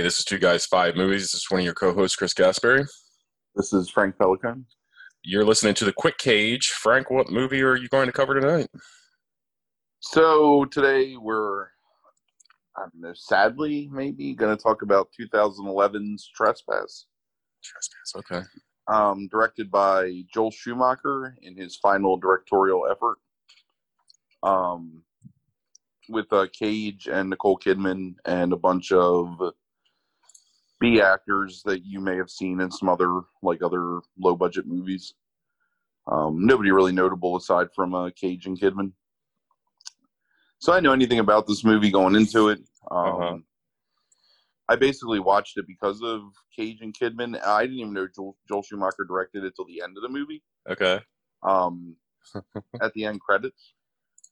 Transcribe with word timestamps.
Everybody. 0.00 0.06
This 0.06 0.18
is 0.18 0.24
Two 0.24 0.38
Guys 0.38 0.64
Five 0.64 0.96
Movies. 0.96 1.22
This 1.22 1.34
is 1.34 1.46
one 1.50 1.60
of 1.60 1.64
your 1.64 1.74
co-hosts, 1.74 2.16
Chris 2.16 2.32
Gasperry. 2.32 2.86
This 3.54 3.72
is 3.74 3.90
Frank 3.90 4.16
Pelican. 4.18 4.64
You're 5.22 5.44
listening 5.44 5.74
to 5.74 5.84
the 5.84 5.92
Quick 5.92 6.16
Cage. 6.16 6.68
Frank, 6.68 7.10
what 7.10 7.30
movie 7.30 7.62
are 7.62 7.76
you 7.76 7.88
going 7.88 8.06
to 8.06 8.12
cover 8.12 8.40
tonight? 8.40 8.68
So 10.00 10.64
today 10.66 11.16
we're, 11.18 11.64
I 12.76 12.80
don't 12.80 12.94
know, 13.00 13.12
sadly 13.14 13.90
maybe 13.92 14.32
going 14.34 14.56
to 14.56 14.62
talk 14.62 14.80
about 14.80 15.08
2011's 15.20 16.30
Trespass, 16.34 17.06
Trespass. 17.62 18.14
Okay. 18.16 18.46
um, 18.88 19.28
directed 19.28 19.70
by 19.70 20.22
Joel 20.32 20.50
Schumacher 20.50 21.36
in 21.42 21.58
his 21.58 21.76
final 21.76 22.16
directorial 22.16 22.86
effort, 22.90 23.18
um, 24.42 25.02
with 26.08 26.32
uh, 26.32 26.46
Cage 26.58 27.06
and 27.12 27.28
Nicole 27.28 27.58
Kidman 27.58 28.14
and 28.24 28.54
a 28.54 28.56
bunch 28.56 28.92
of 28.92 29.36
B 30.80 31.00
actors 31.00 31.62
that 31.66 31.84
you 31.84 32.00
may 32.00 32.16
have 32.16 32.30
seen 32.30 32.60
in 32.60 32.70
some 32.70 32.88
other 32.88 33.20
like 33.42 33.62
other 33.62 34.00
low 34.18 34.34
budget 34.34 34.66
movies. 34.66 35.14
Um, 36.06 36.44
nobody 36.46 36.70
really 36.70 36.92
notable 36.92 37.36
aside 37.36 37.68
from 37.74 37.94
uh, 37.94 38.10
Cage 38.18 38.46
and 38.46 38.58
Kidman. 38.58 38.92
So 40.58 40.72
I 40.72 40.80
know 40.80 40.92
anything 40.92 41.18
about 41.18 41.46
this 41.46 41.64
movie 41.64 41.90
going 41.90 42.14
into 42.16 42.48
it. 42.48 42.60
Um, 42.90 43.06
Uh-huh. 43.06 43.36
I 44.68 44.76
basically 44.76 45.18
watched 45.18 45.58
it 45.58 45.66
because 45.66 46.00
of 46.00 46.22
Cage 46.54 46.78
and 46.80 46.96
Kidman. 46.96 47.44
I 47.44 47.62
didn't 47.62 47.80
even 47.80 47.92
know 47.92 48.06
Joel, 48.14 48.36
Joel 48.48 48.62
Schumacher 48.62 49.04
directed 49.04 49.42
it 49.42 49.54
till 49.56 49.64
the 49.64 49.82
end 49.82 49.96
of 49.96 50.02
the 50.04 50.08
movie. 50.08 50.44
Okay. 50.68 51.00
Um, 51.42 51.96
at 52.80 52.92
the 52.94 53.04
end 53.04 53.20
credits, 53.20 53.74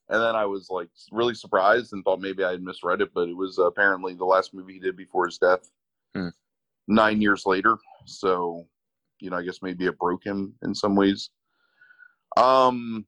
and 0.07 0.21
then 0.21 0.35
I 0.35 0.45
was 0.45 0.69
like 0.69 0.89
really 1.11 1.33
surprised 1.35 1.91
and 1.91 2.03
thought 2.05 2.21
maybe 2.21 2.43
I 2.43 2.51
had 2.51 2.63
misread 2.63 3.01
it, 3.01 3.13
but 3.13 3.27
it 3.27 3.35
was 3.35 3.57
apparently 3.57 4.13
the 4.13 4.23
last 4.25 4.53
movie 4.53 4.73
he 4.73 4.79
did 4.79 4.95
before 4.95 5.25
his 5.25 5.37
death. 5.37 5.69
Hmm. 6.15 6.29
Nine 6.87 7.21
years 7.21 7.45
later, 7.45 7.77
so 8.05 8.67
you 9.19 9.29
know, 9.29 9.37
I 9.37 9.43
guess 9.43 9.61
maybe 9.61 9.85
it 9.85 9.99
broke 9.99 10.25
him 10.25 10.53
in 10.63 10.73
some 10.73 10.95
ways. 10.95 11.29
Um, 12.37 13.05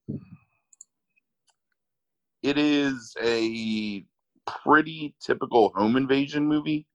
it 2.44 2.58
is 2.58 3.16
a 3.22 4.06
pretty 4.46 5.16
typical 5.22 5.72
home 5.76 5.96
invasion 5.96 6.48
movie. 6.48 6.86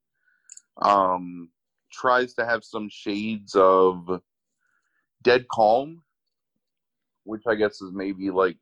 Um, 0.82 1.48
tries 1.92 2.34
to 2.34 2.44
have 2.44 2.62
some 2.62 2.88
shades 2.90 3.54
of 3.54 4.20
Dead 5.22 5.46
Calm, 5.48 6.02
which 7.24 7.42
I 7.48 7.54
guess 7.54 7.80
is 7.80 7.92
maybe 7.92 8.30
like 8.30 8.58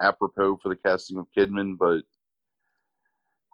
apropos 0.00 0.58
for 0.62 0.68
the 0.68 0.76
casting 0.76 1.18
of 1.18 1.26
Kidman, 1.36 1.76
but 1.78 2.02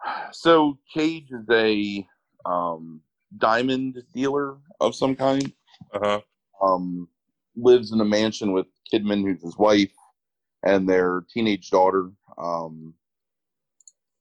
so 0.32 0.78
Cage 0.92 1.30
is 1.30 1.46
a 1.50 2.06
um, 2.46 3.00
diamond 3.38 4.02
dealer 4.14 4.56
of 4.80 4.94
some 4.94 5.14
kind 5.14 5.52
Uh 5.94 5.98
huh. 6.02 6.20
um, 6.62 7.08
lives 7.56 7.92
in 7.92 8.00
a 8.00 8.04
mansion 8.04 8.52
with 8.52 8.66
Kidman, 8.92 9.22
who's 9.22 9.42
his 9.42 9.56
wife, 9.58 9.92
and 10.64 10.88
their 10.88 11.24
teenage 11.32 11.70
daughter. 11.70 12.10
Um, 12.38 12.94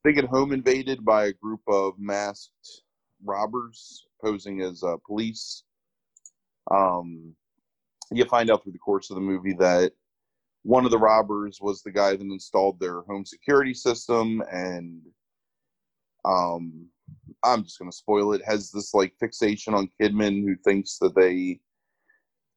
they 0.04 0.14
get 0.14 0.26
home 0.26 0.52
invaded 0.54 1.04
by 1.04 1.26
a 1.26 1.34
group 1.34 1.62
of 1.68 1.94
masked 2.00 2.84
robbers 3.24 4.06
posing 4.24 4.62
as 4.62 4.84
uh, 4.84 4.96
police. 5.06 5.64
Um, 6.72 7.36
you 8.12 8.26
find 8.26 8.50
out 8.50 8.64
through 8.64 8.72
the 8.72 8.80
course 8.80 9.10
of 9.10 9.16
the 9.16 9.22
movie 9.22 9.54
that 9.60 9.92
one 10.64 10.86
of 10.86 10.92
the 10.92 10.98
robbers 10.98 11.60
was 11.62 11.82
the 11.82 11.92
guy 11.92 12.12
that 12.12 12.22
installed 12.22 12.80
their 12.80 13.02
home 13.02 13.26
security 13.26 13.74
system, 13.74 14.42
and 14.52 15.02
um, 16.26 16.88
I'm 17.44 17.64
just 17.64 17.80
going 17.80 17.90
to 17.90 17.96
spoil 17.96 18.34
it. 18.34 18.42
Has 18.46 18.72
this 18.72 18.94
like 18.94 19.14
fixation 19.20 19.74
on 19.74 19.90
Kidman, 20.00 20.44
who 20.44 20.56
thinks 20.64 20.98
that 21.00 21.16
they 21.16 21.60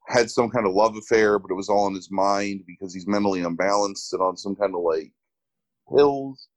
had 0.09 0.31
some 0.31 0.51
kind 0.51 0.67
of 0.67 0.75
love 0.75 0.97
affair, 0.97 1.39
but 1.39 1.51
it 1.51 1.57
was 1.57 1.69
all 1.69 1.87
in 1.87 1.95
his 1.95 2.11
mind 2.11 2.65
because 2.67 2.93
he's 2.93 3.07
mentally 3.07 3.43
unbalanced 3.43 4.13
and 4.13 4.23
on 4.23 4.37
some 4.37 4.57
kind 4.57 4.75
of 4.75 4.83
like 4.83 5.13
pills. 5.95 6.49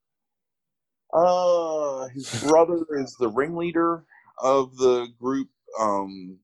Uh, 1.13 2.07
his 2.09 2.43
brother 2.47 2.85
is 2.97 3.15
the 3.19 3.29
ringleader 3.29 4.03
of 4.39 4.75
the 4.77 5.07
group, 5.19 5.49
um, 5.79 6.37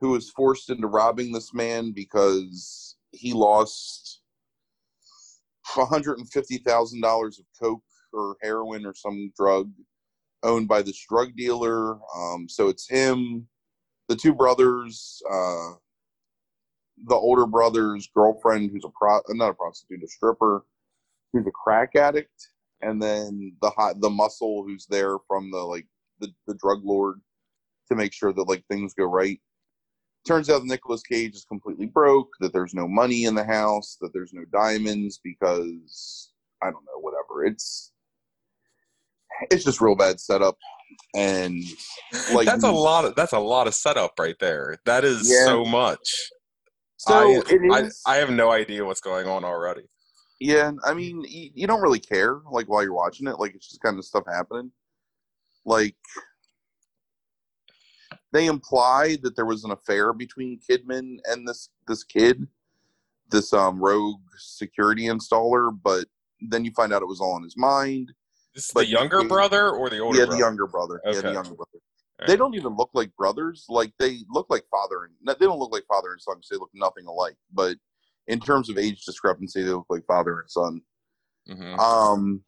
who 0.00 0.10
was 0.10 0.30
forced 0.30 0.70
into 0.70 0.86
robbing 0.86 1.32
this 1.32 1.54
man 1.54 1.92
because 1.92 2.96
he 3.12 3.32
lost 3.32 4.22
$150,000 5.68 7.38
of 7.38 7.44
coke 7.60 7.82
or 8.12 8.36
heroin 8.42 8.86
or 8.86 8.94
some 8.94 9.32
drug 9.36 9.70
owned 10.42 10.68
by 10.68 10.82
this 10.82 11.04
drug 11.08 11.34
dealer. 11.36 11.98
Um, 12.16 12.48
so 12.48 12.68
it's 12.68 12.88
him, 12.88 13.46
the 14.08 14.16
two 14.16 14.34
brothers, 14.34 15.22
uh, 15.30 15.72
the 17.06 17.14
older 17.14 17.46
brother's 17.46 18.08
girlfriend, 18.14 18.70
who's 18.70 18.84
a 18.84 18.90
pro, 18.90 19.20
not 19.30 19.50
a 19.50 19.54
prostitute, 19.54 20.02
a 20.02 20.08
stripper, 20.08 20.64
who's 21.32 21.46
a 21.46 21.50
crack 21.50 21.96
addict, 21.96 22.48
and 22.80 23.02
then 23.02 23.54
the 23.60 23.70
hot, 23.70 24.00
the 24.00 24.10
muscle 24.10 24.64
who's 24.64 24.86
there 24.86 25.18
from 25.26 25.50
the 25.50 25.58
like 25.58 25.86
the, 26.20 26.32
the 26.46 26.54
drug 26.54 26.80
lord 26.84 27.20
to 27.88 27.94
make 27.94 28.12
sure 28.12 28.32
that 28.32 28.48
like 28.48 28.64
things 28.66 28.94
go 28.94 29.04
right. 29.04 29.40
Turns 30.26 30.50
out 30.50 30.64
Nicolas 30.64 31.02
Cage 31.02 31.36
is 31.36 31.44
completely 31.44 31.86
broke. 31.86 32.30
That 32.40 32.52
there's 32.52 32.74
no 32.74 32.88
money 32.88 33.24
in 33.24 33.34
the 33.34 33.44
house. 33.44 33.96
That 34.00 34.12
there's 34.12 34.32
no 34.32 34.44
diamonds 34.52 35.20
because 35.22 36.32
I 36.62 36.66
don't 36.66 36.84
know, 36.84 37.00
whatever. 37.00 37.44
It's 37.44 37.92
it's 39.50 39.64
just 39.64 39.80
real 39.80 39.96
bad 39.96 40.20
setup, 40.20 40.56
and 41.14 41.62
like 42.32 42.46
that's 42.46 42.64
a 42.64 42.70
lot 42.70 43.04
of 43.04 43.14
that's 43.14 43.32
a 43.32 43.38
lot 43.38 43.66
of 43.66 43.74
setup 43.74 44.12
right 44.18 44.36
there. 44.40 44.76
That 44.84 45.04
is 45.04 45.28
Yeah. 45.28 45.44
so 45.44 45.64
much. 45.64 46.30
So 46.98 47.14
I, 47.14 47.42
I. 47.72 47.90
I 48.06 48.16
have 48.16 48.30
no 48.30 48.50
idea 48.50 48.84
what's 48.84 49.00
going 49.00 49.26
on 49.26 49.44
already. 49.44 49.82
Yeah, 50.40 50.72
I 50.84 50.92
mean, 50.92 51.22
you, 51.26 51.50
you 51.54 51.66
don't 51.66 51.80
really 51.80 51.98
care 51.98 52.40
like 52.50 52.68
while 52.68 52.82
you're 52.82 52.92
watching 52.92 53.26
it. 53.26 53.38
Like 53.38 53.54
it's 53.54 53.68
just 53.68 53.80
kind 53.82 53.98
of 53.98 54.04
stuff 54.04 54.24
happening. 54.26 54.70
Like 55.64 55.96
they 58.32 58.46
imply 58.46 59.16
that 59.22 59.34
there 59.34 59.46
was 59.46 59.64
an 59.64 59.70
affair 59.70 60.12
between 60.12 60.60
Kidman 60.60 61.18
and 61.24 61.48
this 61.48 61.70
this 61.88 62.04
kid, 62.04 62.46
this 63.30 63.52
um 63.52 63.78
rogue 63.78 64.20
security 64.36 65.04
installer, 65.04 65.76
but 65.82 66.06
then 66.40 66.64
you 66.64 66.70
find 66.72 66.92
out 66.92 67.02
it 67.02 67.08
was 67.08 67.20
all 67.20 67.36
in 67.36 67.42
his 67.42 67.56
mind. 67.56 68.12
This 68.56 68.64
is 68.64 68.70
But 68.72 68.80
the 68.86 68.86
younger 68.90 69.20
he- 69.22 69.28
brother 69.28 69.70
or 69.70 69.88
the 69.90 69.98
older 70.00 70.18
yeah, 70.18 70.24
brother? 70.24 70.36
the 70.36 70.44
younger 70.44 70.66
brother. 70.66 71.00
Yeah, 71.04 71.20
the 71.20 71.32
younger 71.32 71.54
brother. 71.54 71.70
Alright. 72.18 72.26
They 72.28 72.36
don't 72.36 72.54
even 72.54 72.74
look 72.74 72.90
like 72.94 73.14
brothers. 73.14 73.66
Like 73.68 73.92
they 73.98 74.20
look 74.30 74.46
like 74.48 74.64
father 74.70 75.04
and 75.04 75.14
they 75.38 75.44
don't 75.46 75.58
look 75.58 75.72
like 75.72 75.84
father 75.86 76.10
and 76.12 76.20
son. 76.20 76.36
'cause 76.36 76.48
They 76.50 76.56
look 76.56 76.70
nothing 76.74 77.06
alike. 77.06 77.36
But 77.52 77.76
in 78.26 78.40
terms 78.40 78.70
of 78.70 78.78
age 78.78 79.04
discrepancy, 79.04 79.62
they 79.62 79.68
look 79.70 79.86
like 79.90 80.06
father 80.06 80.40
and 80.40 80.50
son. 80.50 80.80
Mhm. 81.48 81.78
Um, 81.78 82.42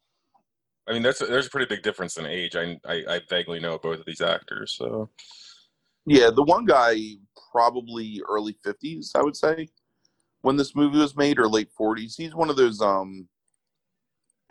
I 0.87 0.93
mean, 0.93 1.03
there's 1.03 1.21
a, 1.21 1.27
there's 1.27 1.45
a 1.45 1.51
pretty 1.51 1.67
big 1.73 1.83
difference 1.83 2.17
in 2.17 2.25
age. 2.25 2.55
I, 2.55 2.79
I 2.83 2.95
I 3.07 3.21
vaguely 3.29 3.59
know 3.59 3.77
both 3.77 3.99
of 3.99 4.05
these 4.07 4.21
actors, 4.21 4.73
so 4.75 5.11
Yeah, 6.07 6.31
the 6.31 6.41
one 6.43 6.65
guy 6.65 6.95
probably 7.51 8.21
early 8.27 8.57
fifties, 8.63 9.11
I 9.13 9.21
would 9.21 9.35
say, 9.37 9.69
when 10.41 10.55
this 10.57 10.75
movie 10.75 10.97
was 10.97 11.15
made, 11.15 11.37
or 11.37 11.47
late 11.47 11.71
forties. 11.77 12.15
He's 12.17 12.33
one 12.33 12.49
of 12.49 12.55
those 12.55 12.81
um 12.81 13.29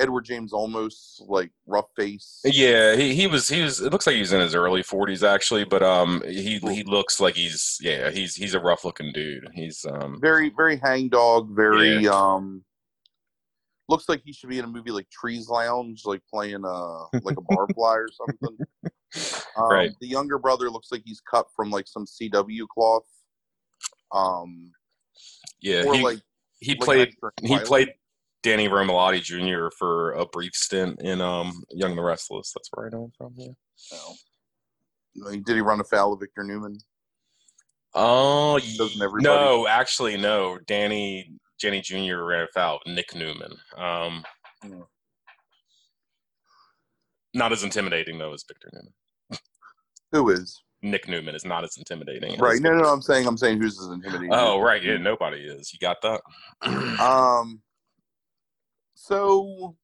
Edward 0.01 0.25
James 0.25 0.53
Olmos 0.53 1.21
like 1.27 1.51
rough 1.67 1.89
face. 1.97 2.41
Yeah, 2.45 2.95
he, 2.95 3.15
he 3.15 3.27
was 3.27 3.49
he 3.49 3.63
was. 3.63 3.81
It 3.81 3.93
looks 3.93 4.07
like 4.07 4.17
he's 4.17 4.33
in 4.33 4.41
his 4.41 4.55
early 4.55 4.83
forties 4.83 5.25
actually, 5.25 5.65
but 5.65 5.83
um, 5.83 6.23
he 6.27 6.59
he 6.59 6.85
looks 6.85 7.21
like 7.21 7.35
he's 7.35 7.79
yeah 7.81 8.11
he's 8.11 8.35
he's 8.37 8.55
a 8.55 8.61
rough 8.61 8.85
looking 8.85 9.13
dude. 9.13 9.49
He's 9.55 9.85
um 9.85 10.19
Very 10.21 10.51
very 10.57 10.77
hang-dog, 10.77 11.55
very 11.55 11.99
Yeah. 11.99 12.11
um 12.11 12.65
looks 13.89 14.09
like 14.09 14.21
he 14.25 14.33
should 14.33 14.51
be 14.51 14.59
in 14.59 14.65
a 14.67 14.69
movie 14.69 14.91
like 14.91 15.09
Trees 15.11 15.49
Lounge, 15.49 16.03
like 16.05 16.21
playing 16.33 16.65
uh 16.65 17.05
like 17.23 17.37
a 17.37 17.43
barfly 17.43 17.97
or 17.97 18.09
something. 18.13 18.59
Um, 19.57 19.71
Right. 19.71 19.91
The 20.03 20.07
younger 20.07 20.39
brother 20.39 20.69
looks 20.69 20.93
like 20.93 21.01
he's 21.03 21.23
cut 21.23 21.47
from 21.57 21.71
like 21.71 21.89
some 21.89 22.05
CW 22.05 22.69
cloth. 22.69 23.07
Um 24.15 24.71
yeah 25.63 25.85
or 25.85 25.95
he 25.95 26.03
like 26.03 26.21
he 26.61 26.75
like 26.75 26.81
played 26.81 27.15
he 27.43 27.59
played 27.61 27.89
Danny 28.43 28.69
Romalotti 28.69 29.23
Jr. 29.23 29.69
for 29.77 30.13
a 30.13 30.27
brief 30.27 30.53
stint 30.55 31.01
in 31.03 31.21
um, 31.21 31.63
Young 31.71 31.97
the 31.97 32.03
Restless. 32.03 32.53
That's 32.55 32.69
where 32.73 32.87
I 32.87 32.91
know 32.91 33.05
him 33.07 33.13
from. 33.19 33.35
Yeah. 33.37 33.49
No. 35.17 35.31
Did 35.31 35.57
he 35.57 35.61
run 35.61 35.81
afoul 35.81 36.13
of 36.13 36.21
Victor 36.21 36.45
Newman? 36.45 36.79
Oh, 37.95 38.61
no, 39.17 39.67
actually, 39.67 40.17
no. 40.17 40.59
Danny 40.67 41.33
Danny 41.61 41.81
Jr. 41.81 42.23
ran 42.23 42.47
afoul 42.49 42.79
of 42.87 42.93
Nick 42.95 43.15
Newman. 43.15 43.53
Um, 43.77 44.25
Hmm. 44.63 44.81
not 47.35 47.53
as 47.53 47.63
intimidating 47.65 48.19
though 48.19 48.35
as 48.35 48.45
Victor 48.47 48.71
Newman. 48.73 48.93
Who 50.13 50.31
is? 50.31 50.63
Nick 50.83 51.09
Newman 51.09 51.35
is 51.35 51.45
not 51.45 51.65
as 51.65 51.77
intimidating. 51.77 52.35
as 52.35 52.39
Right. 52.41 52.61
No, 52.61 52.71
no, 52.71 52.83
no. 52.83 52.93
I'm 52.93 53.03
saying, 53.03 53.27
I'm 53.27 53.37
saying, 53.37 53.61
who's 53.61 53.81
as 53.81 53.89
intimidating? 53.89 54.33
Oh, 54.33 54.61
right. 54.61 54.83
Yeah, 54.83 54.97
nobody 54.99 55.39
is. 55.43 55.73
You 55.73 55.79
got 55.81 55.97
that? 56.03 56.21
Um. 57.01 57.63
So, 59.01 59.77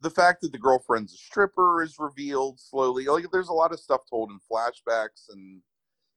the 0.00 0.08
fact 0.08 0.40
that 0.40 0.52
the 0.52 0.58
girlfriend's 0.58 1.12
a 1.12 1.18
stripper 1.18 1.82
is 1.82 1.96
revealed 1.98 2.58
slowly. 2.58 3.04
Like, 3.04 3.26
there's 3.30 3.50
a 3.50 3.52
lot 3.52 3.72
of 3.72 3.78
stuff 3.78 4.00
told 4.08 4.30
in 4.30 4.38
flashbacks, 4.50 5.28
and 5.28 5.60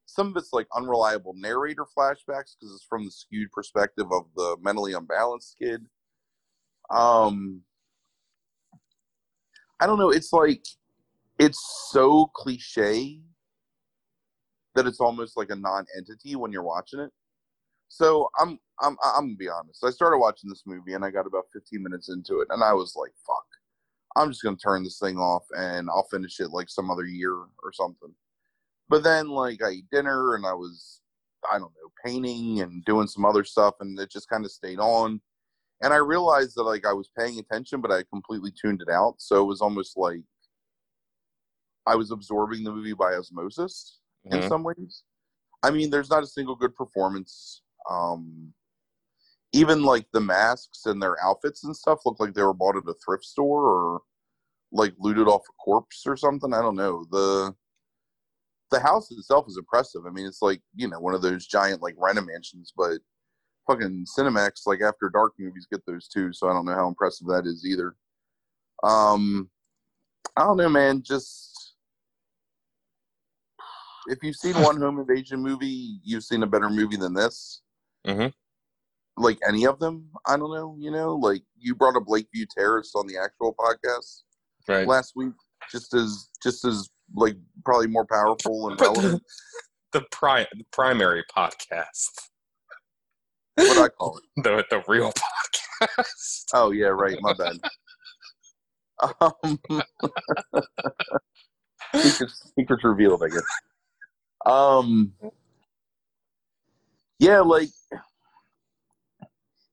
some 0.06 0.28
of 0.28 0.36
it's 0.38 0.54
like 0.54 0.66
unreliable 0.74 1.34
narrator 1.36 1.84
flashbacks 1.84 2.56
because 2.58 2.74
it's 2.74 2.86
from 2.88 3.04
the 3.04 3.10
skewed 3.10 3.52
perspective 3.52 4.06
of 4.10 4.24
the 4.34 4.56
mentally 4.62 4.94
unbalanced 4.94 5.56
kid. 5.58 5.84
Um. 6.90 7.60
I 9.78 9.86
don't 9.86 9.98
know. 9.98 10.10
It's 10.10 10.32
like 10.32 10.64
it's 11.38 11.88
so 11.90 12.30
cliche 12.34 13.20
that 14.74 14.86
it's 14.86 15.00
almost 15.00 15.36
like 15.36 15.50
a 15.50 15.56
non-entity 15.56 16.34
when 16.34 16.50
you're 16.50 16.62
watching 16.62 16.98
it. 17.00 17.10
So 17.88 18.28
I'm 18.38 18.58
I'm 18.80 18.96
I'm 19.02 19.24
gonna 19.26 19.36
be 19.36 19.48
honest. 19.48 19.84
I 19.84 19.90
started 19.90 20.18
watching 20.18 20.50
this 20.50 20.64
movie 20.66 20.94
and 20.94 21.04
I 21.04 21.10
got 21.10 21.26
about 21.26 21.46
15 21.52 21.82
minutes 21.82 22.08
into 22.10 22.40
it 22.40 22.48
and 22.50 22.62
I 22.62 22.72
was 22.72 22.94
like, 22.96 23.12
"Fuck, 23.26 23.46
I'm 24.16 24.30
just 24.30 24.42
gonna 24.42 24.56
turn 24.56 24.84
this 24.84 24.98
thing 24.98 25.18
off 25.18 25.44
and 25.56 25.88
I'll 25.90 26.06
finish 26.10 26.40
it 26.40 26.50
like 26.50 26.68
some 26.68 26.90
other 26.90 27.04
year 27.06 27.32
or 27.34 27.72
something." 27.72 28.14
But 28.88 29.02
then 29.04 29.28
like 29.28 29.62
I 29.62 29.70
ate 29.70 29.90
dinner 29.90 30.34
and 30.34 30.46
I 30.46 30.52
was 30.54 31.00
I 31.50 31.58
don't 31.58 31.72
know 31.74 31.92
painting 32.04 32.60
and 32.60 32.84
doing 32.84 33.06
some 33.08 33.24
other 33.24 33.44
stuff 33.44 33.76
and 33.80 33.98
it 33.98 34.10
just 34.10 34.28
kind 34.28 34.44
of 34.44 34.50
stayed 34.52 34.78
on. 34.78 35.20
And 35.82 35.92
I 35.94 35.98
realized 35.98 36.56
that 36.56 36.64
like 36.64 36.86
I 36.86 36.92
was 36.92 37.08
paying 37.18 37.38
attention, 37.38 37.80
but 37.80 37.92
I 37.92 38.02
completely 38.04 38.52
tuned 38.52 38.82
it 38.82 38.88
out. 38.90 39.16
So 39.18 39.42
it 39.42 39.46
was 39.46 39.60
almost 39.60 39.96
like 39.96 40.22
I 41.86 41.94
was 41.96 42.10
absorbing 42.10 42.64
the 42.64 42.72
movie 42.72 42.92
by 42.92 43.14
osmosis 43.14 44.00
in 44.26 44.42
Mhm. 44.42 44.48
some 44.48 44.62
ways. 44.64 45.04
I 45.62 45.70
mean, 45.70 45.90
there's 45.90 46.10
not 46.10 46.22
a 46.22 46.26
single 46.26 46.56
good 46.56 46.74
performance. 46.74 47.62
Um, 47.90 48.52
even 49.52 49.82
like 49.82 50.06
the 50.12 50.20
masks 50.20 50.86
and 50.86 51.02
their 51.02 51.16
outfits 51.24 51.64
and 51.64 51.74
stuff 51.74 52.00
look 52.04 52.20
like 52.20 52.34
they 52.34 52.42
were 52.42 52.52
bought 52.52 52.76
at 52.76 52.88
a 52.88 52.94
thrift 53.04 53.24
store 53.24 53.64
or 53.64 54.00
like 54.72 54.92
looted 54.98 55.26
off 55.26 55.42
a 55.48 55.52
corpse 55.62 56.04
or 56.06 56.16
something. 56.16 56.52
I 56.52 56.60
don't 56.60 56.76
know. 56.76 57.06
The 57.10 57.54
the 58.70 58.80
house 58.80 59.10
itself 59.10 59.46
is 59.48 59.56
impressive. 59.56 60.02
I 60.06 60.10
mean, 60.10 60.26
it's 60.26 60.42
like 60.42 60.60
you 60.74 60.88
know 60.88 61.00
one 61.00 61.14
of 61.14 61.22
those 61.22 61.46
giant 61.46 61.82
like 61.82 61.94
rent 61.98 62.18
mansions, 62.24 62.72
but 62.76 62.98
fucking 63.66 64.06
Cinemax 64.18 64.66
like 64.66 64.80
After 64.82 65.08
Dark 65.08 65.34
movies 65.38 65.66
get 65.70 65.84
those 65.86 66.08
too. 66.08 66.32
So 66.32 66.48
I 66.48 66.52
don't 66.52 66.66
know 66.66 66.74
how 66.74 66.88
impressive 66.88 67.26
that 67.28 67.46
is 67.46 67.64
either. 67.66 67.94
Um, 68.82 69.50
I 70.36 70.42
don't 70.42 70.56
know, 70.56 70.68
man. 70.68 71.02
Just 71.02 71.74
if 74.08 74.18
you've 74.22 74.36
seen 74.36 74.54
one 74.54 74.76
home 74.80 74.98
invasion 74.98 75.40
movie, 75.40 76.00
you've 76.04 76.24
seen 76.24 76.42
a 76.42 76.46
better 76.46 76.70
movie 76.70 76.96
than 76.96 77.14
this. 77.14 77.62
Mhm. 78.06 78.32
Like 79.16 79.38
any 79.46 79.66
of 79.66 79.78
them, 79.80 80.10
I 80.26 80.36
don't 80.36 80.52
know. 80.54 80.76
You 80.78 80.90
know, 80.90 81.14
like 81.16 81.42
you 81.58 81.74
brought 81.74 81.96
up 81.96 82.04
Lakeview 82.06 82.46
Terrace 82.56 82.92
on 82.94 83.06
the 83.06 83.18
actual 83.18 83.54
podcast 83.58 84.22
Right. 84.68 84.86
last 84.86 85.14
week, 85.16 85.32
just 85.72 85.94
as 85.94 86.28
just 86.42 86.64
as 86.64 86.88
like 87.14 87.36
probably 87.64 87.86
more 87.88 88.06
powerful 88.06 88.68
and 88.68 88.78
the, 88.78 88.84
relevant. 88.84 89.22
the, 89.92 90.02
pri- 90.12 90.46
the 90.52 90.64
primary 90.72 91.24
podcast, 91.34 92.10
what 93.56 93.78
I 93.78 93.88
call 93.88 94.18
it. 94.18 94.24
the 94.44 94.64
the 94.70 94.82
real 94.86 95.12
podcast. 95.80 96.44
Oh 96.54 96.70
yeah, 96.70 96.86
right. 96.88 97.18
My 97.20 97.32
bad. 97.34 97.56
Um, 99.20 99.70
secrets, 101.94 102.52
secrets 102.58 102.82
revealed, 102.82 103.22
I 103.22 103.28
guess. 103.28 103.42
Um, 104.44 105.12
yeah, 107.18 107.40
like 107.40 107.70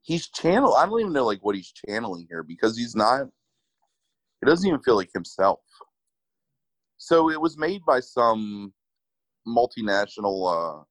he's 0.01 0.27
channel. 0.29 0.75
I 0.75 0.85
don't 0.85 0.99
even 0.99 1.13
know 1.13 1.25
like 1.25 1.43
what 1.43 1.55
he's 1.55 1.71
channeling 1.71 2.27
here 2.29 2.43
because 2.43 2.77
he's 2.77 2.95
not. 2.95 3.27
It 4.41 4.45
doesn't 4.45 4.67
even 4.67 4.81
feel 4.81 4.95
like 4.95 5.11
himself. 5.13 5.59
So 6.97 7.29
it 7.29 7.39
was 7.39 7.57
made 7.57 7.81
by 7.85 7.99
some 7.99 8.73
multinational 9.47 10.81
uh, 10.81 10.83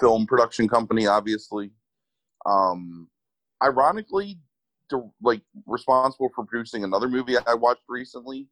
film 0.00 0.26
production 0.26 0.68
company, 0.68 1.06
obviously. 1.06 1.70
Um, 2.46 3.08
ironically, 3.62 4.38
to, 4.90 5.12
like 5.22 5.42
responsible 5.66 6.30
for 6.34 6.44
producing 6.44 6.84
another 6.84 7.08
movie 7.08 7.36
I 7.46 7.54
watched 7.54 7.82
recently, 7.88 8.48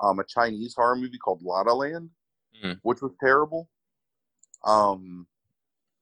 um, 0.00 0.18
a 0.18 0.24
Chinese 0.24 0.74
horror 0.74 0.96
movie 0.96 1.18
called 1.18 1.42
La 1.42 1.60
La 1.62 1.74
Land, 1.74 2.10
Mhm. 2.62 2.78
which 2.82 3.02
was 3.02 3.12
terrible. 3.20 3.68
Um, 4.64 5.26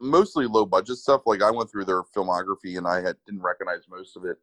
mostly 0.03 0.47
low 0.47 0.67
budget 0.67 0.99
stuff. 0.99 1.23
Like 1.25 1.43
I 1.43 1.51
went 1.51 1.71
through 1.71 1.85
their 1.87 2.03
filmography 2.03 2.77
and 2.77 2.87
I 2.87 2.97
had 3.01 3.17
didn't 3.25 3.43
recognize 3.43 3.87
most 3.89 4.17
of 4.17 4.25
it. 4.25 4.37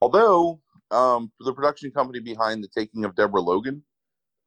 Although 0.00 0.60
um, 0.90 1.32
the 1.40 1.52
production 1.52 1.90
company 1.90 2.20
behind 2.20 2.62
the 2.62 2.68
Taking 2.68 3.04
of 3.04 3.14
Deborah 3.16 3.40
Logan, 3.40 3.82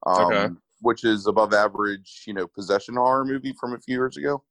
um, 0.06 0.32
Okay. 0.32 0.54
which 0.82 1.04
is 1.04 1.28
above 1.28 1.54
average, 1.54 2.24
you 2.28 2.34
know, 2.34 2.48
possession 2.48 2.96
horror 2.96 3.26
movie 3.26 3.54
from 3.60 3.74
a 3.74 3.80
few 3.80 3.96
years 3.96 4.18
ago. 4.18 4.44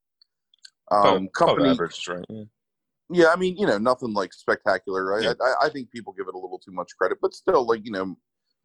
Um, 0.90 1.04
Oh, 1.04 1.28
company, 1.28 1.70
average, 1.70 2.06
right? 2.08 2.25
Yeah. 2.28 2.44
yeah, 3.10 3.28
I 3.28 3.37
mean, 3.37 3.56
you 3.56 3.66
know, 3.66 3.78
nothing 3.78 4.12
like 4.12 4.32
spectacular. 4.32 5.19
I, 5.19 5.22
Yeah. 5.22 5.34
I, 5.40 5.66
I 5.66 5.69
think 5.70 5.90
people 5.90 6.12
give 6.12 6.28
it 6.28 6.34
a 6.34 6.38
little 6.38 6.58
too 6.58 6.72
much 6.72 6.90
credit, 6.98 7.19
but 7.22 7.34
still, 7.34 7.66
like 7.66 7.84
you 7.84 7.93
know, 7.93 8.16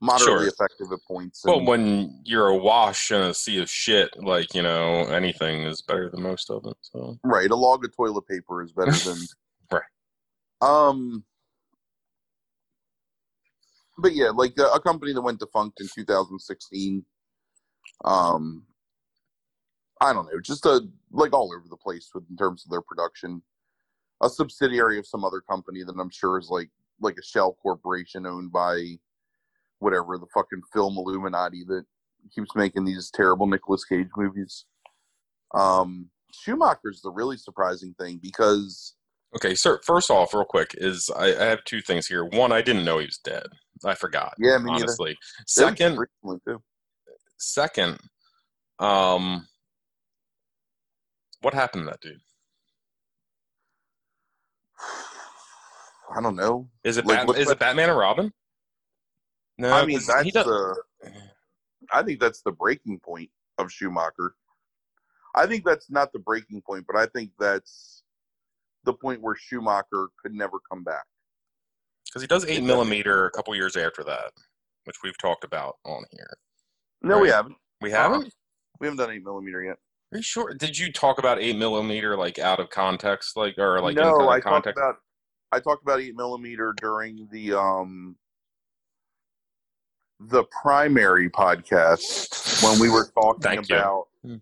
moderately 0.02 0.46
Sure. 0.46 0.48
effective 0.48 0.92
at 0.92 1.00
points. 1.08 1.44
Well, 1.46 1.64
when 1.64 2.22
you're 2.24 2.48
awash 2.48 3.12
in 3.12 3.22
a 3.22 3.34
sea 3.34 3.62
of 3.62 3.70
shit, 3.70 4.16
like 4.22 4.54
you 4.54 4.62
know, 4.62 5.06
anything 5.06 5.64
is 5.64 5.82
better 5.82 6.10
than 6.10 6.22
most 6.22 6.50
of 6.50 6.66
it. 6.66 6.78
So 6.82 7.18
right, 7.24 7.50
a 7.50 7.56
log 7.56 7.84
of 7.86 7.96
toilet 7.96 8.28
paper 8.28 8.62
is 8.62 8.72
better 8.72 8.92
than 8.92 9.18
Right. 9.72 9.82
Um, 10.62 11.24
but 13.98 14.14
yeah, 14.14 14.30
like 14.30 14.58
a, 14.58 14.66
a 14.68 14.80
company 14.80 15.14
that 15.14 15.22
went 15.22 15.40
defunct 15.40 15.82
in 15.82 15.88
2016. 15.94 17.06
Um, 18.06 18.64
I 20.00 20.14
don't 20.14 20.26
know, 20.32 20.40
just 20.40 20.66
a 20.66 20.88
like 21.12 21.34
all 21.34 21.52
over 21.54 21.68
the 21.70 21.78
place 21.78 22.10
with 22.14 22.24
in 22.30 22.38
terms 22.38 22.64
of 22.66 22.72
their 22.72 22.82
production. 22.82 23.42
A 24.22 24.30
subsidiary 24.30 24.98
of 24.98 25.06
some 25.06 25.24
other 25.24 25.42
company 25.42 25.84
that 25.84 25.96
I'm 26.00 26.10
sure 26.10 26.38
is 26.38 26.50
like 26.50 26.70
like 27.00 27.18
a 27.18 27.24
shell 27.24 27.58
corporation 27.62 28.26
owned 28.26 28.52
by 28.52 28.98
whatever 29.80 30.18
the 30.18 30.28
fucking 30.34 30.62
film 30.74 30.98
Illuminati 30.98 31.64
that 31.68 31.86
keeps 32.34 32.56
making 32.56 32.86
these 32.86 33.10
terrible 33.14 33.48
Nicolas 33.48 33.86
Cage 33.86 34.10
movies. 34.16 34.66
Um, 35.54 36.10
Schumacher's 36.34 37.02
the 37.02 37.12
really 37.12 37.38
surprising 37.38 37.96
thing 38.00 38.20
because 38.22 38.96
okay, 39.36 39.56
sir. 39.56 39.80
First 39.84 40.10
off, 40.12 40.34
real 40.34 40.44
quick, 40.46 40.76
is 40.78 41.10
I, 41.16 41.28
I 41.28 41.46
have 41.46 41.64
two 41.64 41.82
things 41.82 42.08
here. 42.08 42.26
One, 42.26 42.52
I 42.52 42.62
didn't 42.62 42.86
know 42.86 43.00
he 43.00 43.06
was 43.06 43.20
dead. 43.24 43.48
I 43.86 43.96
forgot. 43.96 44.34
yeah, 44.40 44.58
me 44.58 44.72
honestly. 44.72 45.16
Second, 45.46 46.00
second, 47.38 48.00
um, 48.80 49.48
what 51.42 51.54
happened 51.54 51.86
to 51.86 51.92
that 51.92 52.02
dude? 52.02 52.20
I 56.16 56.22
don't 56.22 56.36
know. 56.36 56.70
Is 56.84 56.98
it 56.98 57.06
Like, 57.06 57.28
Bat- 57.28 57.38
is 57.38 57.50
it 57.50 57.60
Batman 57.60 57.90
and 57.90 57.98
Robin? 58.00 58.34
No, 59.58 59.72
I 59.72 59.86
mean 59.86 60.00
that's 60.06 60.32
the. 60.32 60.76
I 61.92 62.04
think 62.04 62.20
that's 62.20 62.42
the 62.42 62.52
breaking 62.52 63.00
point 63.00 63.30
of 63.58 63.72
Schumacher. 63.72 64.36
I 65.36 65.46
think 65.46 65.66
that's 65.66 65.90
not 65.90 66.12
the 66.14 66.20
breaking 66.20 66.62
point, 66.62 66.86
but 66.88 66.96
I 66.96 67.06
think 67.08 67.32
that's 67.40 68.04
the 68.84 68.94
point 68.94 69.22
where 69.22 69.36
Schumacher 69.36 70.08
could 70.22 70.34
never 70.34 70.58
come 70.70 70.84
back. 70.84 71.04
Because 72.06 72.22
he 72.22 72.28
does 72.28 72.46
eight 72.46 72.64
millimeter 72.64 73.26
a 73.28 73.32
couple 73.32 73.56
years 73.56 73.76
after 73.76 74.04
that, 74.04 74.32
which 74.86 74.98
we've 75.04 75.18
talked 75.18 75.44
about 75.44 75.78
on 75.86 76.04
here. 76.12 76.38
No, 77.02 77.20
we 77.20 77.30
haven't. 77.30 77.56
We 77.82 77.92
haven't. 77.92 78.34
We 78.80 78.88
haven't 78.88 78.98
done 78.98 79.12
eight 79.12 79.24
millimeter 79.24 79.64
yet. 79.64 79.78
Are 80.14 80.18
you 80.18 80.24
sure? 80.24 80.54
Did 80.54 80.78
you 80.78 80.92
talk 80.92 81.20
about 81.20 81.40
eight 81.40 81.58
millimeter 81.58 82.16
like 82.16 82.40
out 82.40 82.60
of 82.60 82.70
context, 82.70 83.36
like 83.36 83.58
or 83.58 83.82
like 83.82 83.96
no, 83.96 84.30
I 84.30 84.38
of 84.38 84.44
talked 84.44 84.68
about 84.68 84.96
I 85.52 85.60
talked 85.60 85.84
about 85.84 86.00
eight 86.00 86.16
millimeter 86.16 86.74
during 86.80 87.28
the 87.32 87.54
um 87.54 88.16
the 90.20 90.44
primary 90.62 91.30
podcast 91.30 92.64
when 92.64 92.80
we 92.80 92.90
were 92.90 93.08
talking 93.14 93.42
Thank 93.42 93.70
you. 93.70 93.76
about 93.78 94.08
Hmm. 94.24 94.36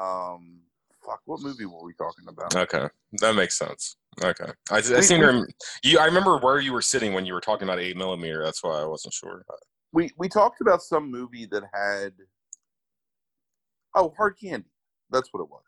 um 0.00 0.60
fuck, 1.04 1.20
what 1.24 1.40
movie 1.40 1.64
were 1.66 1.82
we 1.84 1.94
talking 1.94 2.26
about? 2.28 2.54
Okay, 2.54 2.88
that 3.20 3.34
makes 3.34 3.58
sense. 3.58 3.96
Okay, 4.22 4.52
I, 4.70 4.76
I 4.76 4.80
We- 4.80 5.02
seem 5.02 5.20
to 5.20 5.26
rem- 5.26 5.46
you. 5.82 5.98
I 5.98 6.04
remember 6.06 6.38
where 6.38 6.60
you 6.60 6.72
were 6.72 6.82
sitting 6.82 7.12
when 7.12 7.24
you 7.26 7.32
were 7.34 7.40
talking 7.40 7.66
about 7.68 7.80
eight 7.80 7.96
millimeter. 7.96 8.42
That's 8.44 8.62
why 8.62 8.80
I 8.80 8.84
wasn't 8.84 9.14
sure. 9.14 9.44
We 9.92 10.10
we 10.18 10.28
talked 10.28 10.60
about 10.60 10.82
some 10.82 11.10
movie 11.10 11.46
that 11.46 11.62
had 11.72 12.12
oh 13.94 14.12
hard 14.16 14.36
candy. 14.38 14.70
That's 15.10 15.28
what 15.32 15.40
it 15.42 15.48
was. 15.48 15.62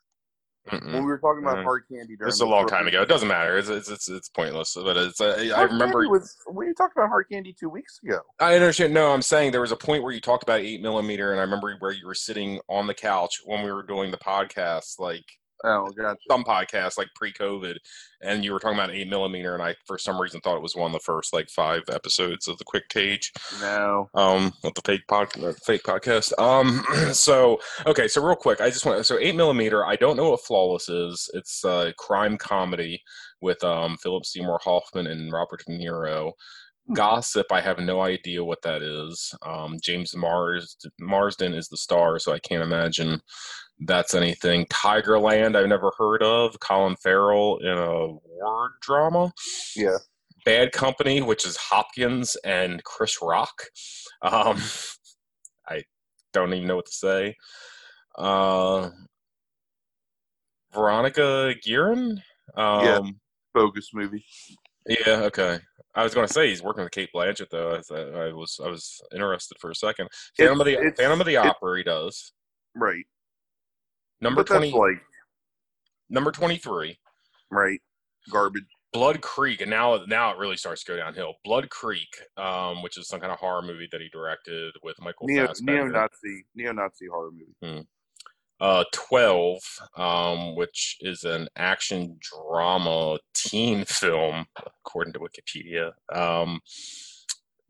Mm-mm. 0.68 0.92
When 0.92 1.02
we 1.02 1.08
were 1.08 1.18
talking 1.18 1.42
about 1.42 1.56
Mm. 1.58 1.64
hard 1.64 1.84
candy 1.90 2.16
during 2.16 2.28
It's 2.28 2.40
a 2.40 2.46
long 2.46 2.66
time 2.68 2.86
ago. 2.86 3.02
It 3.02 3.08
doesn't 3.08 3.26
matter. 3.26 3.56
It's 3.56 3.68
it's 3.68 3.88
it's, 3.90 4.08
it's 4.08 4.28
pointless. 4.28 4.74
But 4.74 4.96
it's 4.96 5.20
uh, 5.20 5.52
I 5.56 5.62
remember. 5.62 6.08
Was 6.08 6.36
we 6.52 6.72
talked 6.74 6.96
about 6.96 7.08
hard 7.08 7.26
candy 7.30 7.54
two 7.58 7.70
weeks 7.70 7.98
ago. 8.04 8.20
I 8.38 8.54
understand. 8.54 8.92
No, 8.92 9.12
I'm 9.12 9.22
saying 9.22 9.52
there 9.52 9.62
was 9.62 9.72
a 9.72 9.76
point 9.76 10.02
where 10.02 10.12
you 10.12 10.20
talked 10.20 10.42
about 10.42 10.60
eight 10.60 10.82
millimeter, 10.82 11.32
and 11.32 11.40
I 11.40 11.44
remember 11.44 11.74
where 11.78 11.92
you 11.92 12.06
were 12.06 12.14
sitting 12.14 12.60
on 12.68 12.86
the 12.86 12.94
couch 12.94 13.40
when 13.44 13.64
we 13.64 13.72
were 13.72 13.82
doing 13.82 14.10
the 14.10 14.18
podcast, 14.18 14.98
like 14.98 15.24
Oh, 15.64 15.88
gotcha. 15.96 16.18
some 16.28 16.44
podcasts, 16.44 16.96
like 16.98 17.08
pre-COVID, 17.14 17.76
and 18.22 18.44
you 18.44 18.52
were 18.52 18.58
talking 18.58 18.78
about 18.78 18.90
eight 18.94 19.08
millimeter, 19.08 19.54
and 19.54 19.62
I 19.62 19.74
for 19.86 19.98
some 19.98 20.20
reason 20.20 20.40
thought 20.40 20.56
it 20.56 20.62
was 20.62 20.74
one 20.76 20.86
of 20.86 20.92
the 20.92 21.00
first 21.00 21.32
like 21.32 21.48
five 21.50 21.82
episodes 21.90 22.48
of 22.48 22.56
the 22.58 22.64
Quick 22.64 22.88
Cage. 22.88 23.32
No. 23.60 24.08
um 24.14 24.52
with 24.64 24.74
the 24.74 24.82
fake 24.84 25.06
pod 25.08 25.28
uh, 25.42 25.52
fake 25.64 25.82
podcast 25.82 26.32
um 26.38 26.82
so 27.12 27.58
okay 27.86 28.08
so 28.08 28.22
real 28.24 28.36
quick 28.36 28.60
i 28.60 28.68
just 28.70 28.86
want 28.86 28.96
to 28.98 29.04
so 29.04 29.18
eight 29.18 29.34
millimeter 29.34 29.84
i 29.86 29.96
don't 29.96 30.16
know 30.16 30.30
what 30.30 30.40
flawless 30.44 30.88
is 30.88 31.28
it's 31.34 31.64
a 31.64 31.92
crime 31.98 32.36
comedy 32.38 33.00
with 33.40 33.62
um 33.64 33.96
philip 34.02 34.24
seymour 34.24 34.58
hoffman 34.62 35.06
and 35.06 35.32
robert 35.32 35.62
de 35.66 35.72
niro 35.78 36.32
Hmm. 36.86 36.94
gossip 36.94 37.46
i 37.52 37.60
have 37.60 37.78
no 37.78 38.00
idea 38.00 38.42
what 38.42 38.62
that 38.62 38.80
is 38.82 39.34
um 39.42 39.76
james 39.82 40.16
mars 40.16 40.76
marsden 40.98 41.52
is 41.52 41.68
the 41.68 41.76
star 41.76 42.18
so 42.18 42.32
i 42.32 42.38
can't 42.38 42.62
imagine 42.62 43.20
that's 43.86 44.14
anything 44.14 44.66
tigerland 44.66 45.56
i've 45.56 45.68
never 45.68 45.90
heard 45.98 46.22
of 46.22 46.58
colin 46.60 46.96
farrell 46.96 47.56
in 47.58 47.76
a 47.78 48.06
war 48.08 48.70
drama 48.82 49.32
Yeah. 49.76 49.96
Bad 50.46 50.72
Company, 50.72 51.20
which 51.20 51.44
is 51.44 51.54
Hopkins 51.58 52.34
and 52.46 52.82
Chris 52.82 53.18
Rock. 53.20 53.64
Um, 54.22 54.56
I 55.68 55.84
don't 56.32 56.54
even 56.54 56.66
know 56.66 56.76
what 56.76 56.86
to 56.86 56.92
say. 56.92 57.36
Uh, 58.16 58.88
Veronica 60.72 61.54
Guerin. 61.62 62.22
Um, 62.56 62.84
Yeah. 62.84 63.00
Bogus 63.52 63.90
movie. 63.92 64.24
yeah. 64.86 65.22
Okay. 65.24 65.58
I 65.94 66.04
was 66.04 66.14
going 66.14 66.26
to 66.26 66.32
say 66.32 66.48
he's 66.48 66.62
working 66.62 66.84
with 66.84 66.92
Cate 66.92 67.10
Blanchett 67.14 67.50
though. 67.50 67.74
I, 67.90 68.28
I 68.28 68.32
was 68.32 68.58
I 68.64 68.68
was 68.68 69.00
interested 69.12 69.58
for 69.60 69.70
a 69.70 69.74
second. 69.74 70.08
Phantom 70.38 70.60
of 70.60 70.64
the 70.66 70.72
It's- 70.72 70.86
it's- 70.86 71.00
Phantom 71.00 71.20
of 71.20 71.26
the 71.26 71.36
Opera. 71.36 71.76
He 71.78 71.82
does 71.84 72.32
Right. 72.74 73.04
Number 74.20 74.42
but 74.42 74.48
that's 74.60 74.70
twenty. 74.70 74.94
like 74.94 75.02
number 76.08 76.30
twenty 76.32 76.56
three. 76.56 76.98
right. 77.50 77.80
Garbage. 78.30 78.64
Blood 78.92 79.20
Creek, 79.20 79.60
and 79.60 79.70
now 79.70 80.02
now 80.08 80.32
it 80.32 80.38
really 80.38 80.56
starts 80.56 80.82
to 80.82 80.92
go 80.92 80.96
downhill. 80.98 81.34
Blood 81.44 81.70
Creek, 81.70 82.08
um, 82.36 82.82
which 82.82 82.98
is 82.98 83.06
some 83.06 83.20
kind 83.20 83.30
of 83.32 83.38
horror 83.38 83.62
movie 83.62 83.88
that 83.92 84.00
he 84.00 84.08
directed 84.08 84.74
with 84.82 85.00
Michael 85.00 85.28
Neo 85.28 85.46
Fassbender. 85.46 85.84
neo 85.84 85.92
Nazi 85.92 86.44
neo 86.56 86.72
Nazi 86.72 87.06
horror 87.06 87.30
movie. 87.62 87.86
uh, 88.60 88.84
12, 88.92 89.58
um, 89.96 90.56
which 90.56 90.98
is 91.02 91.22
an 91.22 91.46
action 91.56 92.18
drama 92.20 93.16
teen 93.32 93.84
film, 93.84 94.44
according 94.84 95.12
to 95.12 95.20
Wikipedia. 95.20 95.92
Um, 96.12 96.58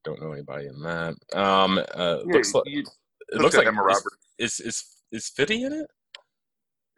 don't 0.05 0.21
know 0.23 0.33
anybody 0.33 0.69
in 0.69 0.81
that. 0.83 1.15
Um, 1.39 1.79
uh, 1.95 2.19
Yeah, 2.27 2.33
looks 2.33 2.55
like 2.55 2.65
it 2.67 2.87
looks 3.35 3.57
like 3.57 3.67
Emma 3.67 3.83
is, 3.83 3.87
Roberts. 3.87 4.17
is 4.39 4.61
is 4.61 4.85
is 5.13 5.29
Fitty 5.29 5.65
in 5.65 5.73
it? 5.75 5.87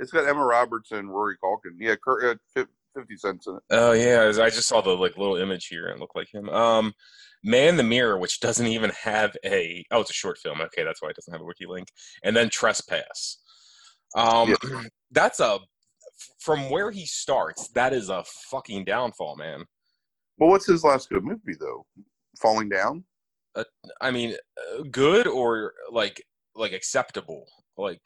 It's 0.03 0.11
got 0.11 0.29
Emma 0.29 0.45
Roberts 0.45 0.91
and 0.91 1.09
Rory 1.09 1.37
Culkin. 1.43 1.77
Yeah, 1.79 1.95
Kurt, 1.95 2.41
uh, 2.57 2.65
fifty 2.95 3.17
cents 3.17 3.47
in 3.47 3.55
it. 3.55 3.63
Oh 3.71 3.93
yeah, 3.93 4.33
I 4.43 4.51
just 4.51 4.67
saw 4.67 4.81
the 4.81 4.91
like 4.91 5.17
little 5.17 5.37
image 5.37 5.69
here 5.69 5.87
and 5.87 5.97
it 5.97 6.01
looked 6.01 6.17
like 6.17 6.33
him. 6.33 6.49
Um, 6.49 6.93
Man 7.45 7.69
in 7.69 7.77
the 7.77 7.85
Mirror, 7.85 8.19
which 8.19 8.41
doesn't 8.41 8.67
even 8.67 8.91
have 8.91 9.37
a 9.45 9.85
oh, 9.93 10.01
it's 10.01 10.11
a 10.11 10.15
short 10.15 10.39
film. 10.39 10.61
Okay, 10.61 10.83
that's 10.83 11.01
why 11.01 11.11
it 11.11 11.17
doesn't 11.17 11.33
have 11.33 11.41
a 11.41 11.45
wiki 11.45 11.67
link. 11.67 11.87
And 12.25 12.37
then 12.37 12.51
Trespass. 12.51 13.39
Um, 14.17 14.57
that's 15.13 15.39
a 15.39 15.61
from 16.41 16.69
where 16.69 16.91
he 16.91 17.07
starts. 17.07 17.69
That 17.69 17.93
is 17.93 18.09
a 18.09 18.25
fucking 18.51 18.85
downfall, 18.85 19.37
man. 19.37 19.65
Well, 20.39 20.51
what's 20.51 20.67
his 20.67 20.83
last 20.83 21.11
good 21.11 21.23
movie 21.23 21.57
though? 21.61 21.87
Falling 22.41 22.69
Down. 22.69 23.05
I 24.01 24.11
mean, 24.11 24.35
uh, 24.59 24.83
good 24.91 25.29
or 25.29 25.75
like 25.93 26.25
like 26.57 26.73
acceptable. 26.73 27.47
Like 27.79 28.03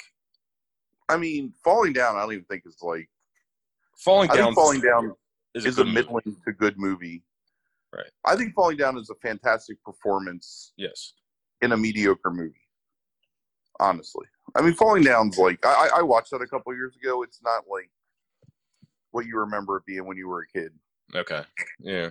I 1.08 1.16
mean, 1.16 1.52
Falling 1.64 1.92
Down. 1.92 2.16
I 2.16 2.20
don't 2.22 2.32
even 2.32 2.44
think 2.46 2.62
is 2.66 2.78
like. 2.82 3.08
falling 3.98 4.30
I 4.30 4.36
down. 4.36 4.44
think 4.46 4.54
Falling 4.56 4.80
Down 4.80 5.12
is, 5.54 5.64
is 5.66 5.78
a 5.78 5.84
movie. 5.84 5.94
middling 5.94 6.36
to 6.46 6.52
good 6.52 6.78
movie. 6.78 7.22
Right. 7.94 8.10
I 8.24 8.36
think 8.36 8.54
Falling 8.54 8.76
Down 8.76 8.98
is 8.98 9.10
a 9.10 9.14
fantastic 9.16 9.82
performance 9.84 10.72
Yes. 10.76 11.14
in 11.62 11.72
a 11.72 11.76
mediocre 11.76 12.30
movie. 12.30 12.60
Honestly, 13.78 14.24
I 14.54 14.62
mean, 14.62 14.72
Falling 14.72 15.02
Down's 15.02 15.36
like 15.38 15.64
I, 15.64 15.90
I 15.94 15.98
I 15.98 16.02
watched 16.02 16.30
that 16.30 16.40
a 16.40 16.46
couple 16.46 16.74
years 16.74 16.96
ago. 16.96 17.22
It's 17.22 17.40
not 17.42 17.64
like 17.70 17.90
what 19.10 19.26
you 19.26 19.38
remember 19.38 19.76
it 19.76 19.84
being 19.86 20.06
when 20.06 20.16
you 20.16 20.28
were 20.28 20.40
a 20.42 20.46
kid. 20.58 20.72
Okay. 21.14 21.42
Yeah. 21.78 22.08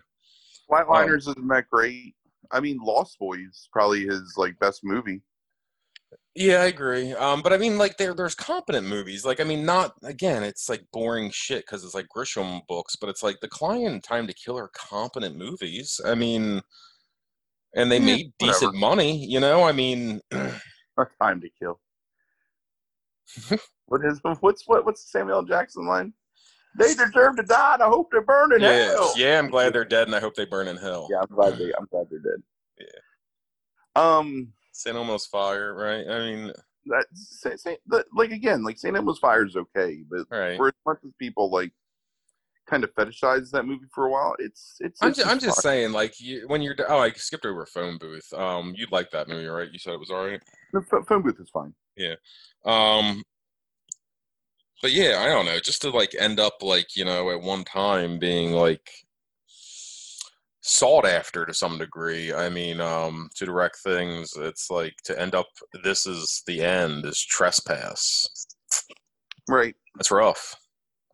Flatliners 0.69 1.27
um, 1.27 1.31
isn't 1.33 1.47
that 1.47 1.67
great. 1.71 2.15
I 2.51 2.59
mean, 2.59 2.77
Lost 2.83 3.17
Boys 3.19 3.67
probably 3.73 4.05
his 4.05 4.35
like 4.37 4.57
best 4.59 4.83
movie. 4.83 5.21
Yeah, 6.35 6.57
I 6.57 6.65
agree. 6.65 7.13
Um, 7.13 7.41
but 7.41 7.53
I 7.53 7.57
mean, 7.57 7.77
like 7.77 7.95
there, 7.95 8.13
there's 8.13 8.35
competent 8.35 8.87
movies. 8.87 9.23
Like, 9.23 9.39
I 9.39 9.45
mean, 9.45 9.65
not 9.65 9.93
again. 10.03 10.43
It's 10.43 10.67
like 10.67 10.83
boring 10.91 11.31
shit 11.31 11.65
because 11.65 11.85
it's 11.85 11.95
like 11.95 12.07
Grisham 12.13 12.61
books, 12.67 12.97
but 12.97 13.09
it's 13.09 13.23
like 13.23 13.39
The 13.39 13.47
Client 13.47 14.03
Time 14.03 14.27
to 14.27 14.33
Kill 14.33 14.57
are 14.57 14.69
competent 14.73 15.37
movies. 15.37 16.01
I 16.05 16.13
mean, 16.13 16.61
and 17.73 17.89
they 17.89 17.99
Yeah, 17.99 18.05
made 18.05 18.33
decent 18.37 18.75
money. 18.75 19.25
You 19.25 19.39
know, 19.39 19.63
I 19.63 19.71
mean, 19.71 20.19
Time 21.21 21.39
to 21.39 21.49
Kill. 21.57 21.79
what 23.85 24.01
is 24.03 24.19
what's 24.41 24.67
what 24.67 24.85
what's 24.85 25.09
Samuel 25.09 25.43
Jackson 25.43 25.87
line? 25.87 26.13
They 26.77 26.93
deserve 26.93 27.37
to 27.37 27.43
die, 27.43 27.75
and 27.75 27.83
I 27.83 27.87
hope 27.87 28.11
they 28.11 28.19
burn 28.19 28.53
in 28.53 28.61
yeah, 28.61 28.89
hell. 28.89 29.13
yeah. 29.17 29.39
I'm 29.39 29.49
glad 29.49 29.71
they're 29.71 29.85
dead, 29.85 30.07
and 30.07 30.15
I 30.15 30.19
hope 30.19 30.35
they 30.35 30.45
burn 30.45 30.67
in 30.67 30.75
hell. 30.75 31.07
Yeah, 31.09 31.21
I'm 31.21 31.33
glad 31.33 31.57
they 31.57 31.71
I'm 31.79 31.87
glad 31.89 32.07
they're 32.09 32.19
dead. 32.19 32.43
Yeah. 32.77 32.87
Um, 33.95 34.51
St. 34.75 34.95
Elmo's 34.95 35.25
Fire, 35.25 35.73
right? 35.73 36.05
I 36.07 36.19
mean, 36.19 36.51
that 36.87 37.05
say, 37.13 37.55
say, 37.55 37.77
the, 37.87 38.03
like 38.13 38.31
again, 38.31 38.63
like 38.63 38.77
Saint 38.77 38.95
Elmo's 38.95 39.19
Fire 39.19 39.45
is 39.45 39.55
okay, 39.55 40.03
but 40.09 40.25
right. 40.29 40.57
for 40.57 40.67
as 40.67 40.73
much 40.85 40.97
as 41.05 41.11
people 41.17 41.49
like 41.49 41.71
kind 42.67 42.83
of 42.83 42.93
fetishize 42.93 43.51
that 43.51 43.65
movie 43.65 43.85
for 43.93 44.05
a 44.05 44.11
while, 44.11 44.35
it's 44.37 44.75
it's. 44.81 45.01
I'm 45.01 45.09
it's 45.09 45.19
just, 45.19 45.29
I'm 45.29 45.39
just 45.39 45.61
saying, 45.61 45.93
like, 45.93 46.19
you, 46.19 46.43
when 46.47 46.61
you're, 46.61 46.75
oh, 46.89 46.99
I 46.99 47.11
skipped 47.11 47.45
over 47.45 47.65
Phone 47.65 47.97
Booth. 47.97 48.31
Um, 48.33 48.73
you'd 48.75 48.91
like 48.91 49.11
that 49.11 49.29
movie, 49.29 49.47
right? 49.47 49.71
You 49.71 49.79
said 49.79 49.93
it 49.93 49.99
was 49.99 50.11
all 50.11 50.25
right. 50.25 50.41
the 50.73 50.81
ph- 50.81 51.05
phone 51.07 51.21
booth 51.21 51.39
is 51.39 51.49
fine. 51.49 51.73
Yeah. 51.95 52.15
Um, 52.65 53.23
but 54.81 54.91
yeah, 54.91 55.21
I 55.21 55.27
don't 55.27 55.45
know. 55.45 55.59
Just 55.59 55.81
to 55.83 55.89
like 55.89 56.13
end 56.19 56.39
up 56.39 56.61
like 56.61 56.97
you 56.97 57.05
know 57.05 57.31
at 57.31 57.41
one 57.41 57.63
time 57.63 58.19
being 58.19 58.51
like 58.51 58.91
sought 60.67 61.05
after 61.05 61.45
to 61.45 61.53
some 61.53 61.77
degree. 61.77 62.33
I 62.33 62.49
mean, 62.49 62.81
um, 62.81 63.29
to 63.35 63.45
direct 63.45 63.77
things, 63.83 64.33
it's 64.35 64.69
like 64.71 64.95
to 65.03 65.19
end 65.19 65.35
up. 65.35 65.47
This 65.83 66.07
is 66.07 66.41
the 66.47 66.63
end. 66.63 67.05
Is 67.05 67.23
trespass. 67.23 68.27
Right, 69.47 69.75
That's 69.95 70.09
rough. 70.09 70.55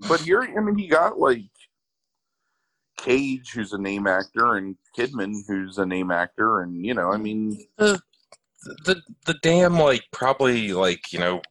but 0.07 0.21
here, 0.21 0.41
I 0.41 0.61
mean, 0.61 0.79
you 0.79 0.89
got 0.89 1.19
like 1.19 1.43
Cage, 2.97 3.51
who's 3.53 3.73
a 3.73 3.77
name 3.77 4.07
actor, 4.07 4.55
and 4.55 4.77
Kidman, 4.97 5.33
who's 5.47 5.77
a 5.77 5.85
name 5.85 6.11
actor, 6.11 6.61
and 6.61 6.85
you 6.85 6.93
know, 6.93 7.11
I 7.11 7.17
mean, 7.17 7.57
the 7.77 7.99
the 8.85 9.01
the 9.25 9.35
damn 9.43 9.77
like 9.77 10.03
probably 10.13 10.71
like 10.71 11.11
you 11.11 11.19
know 11.19 11.41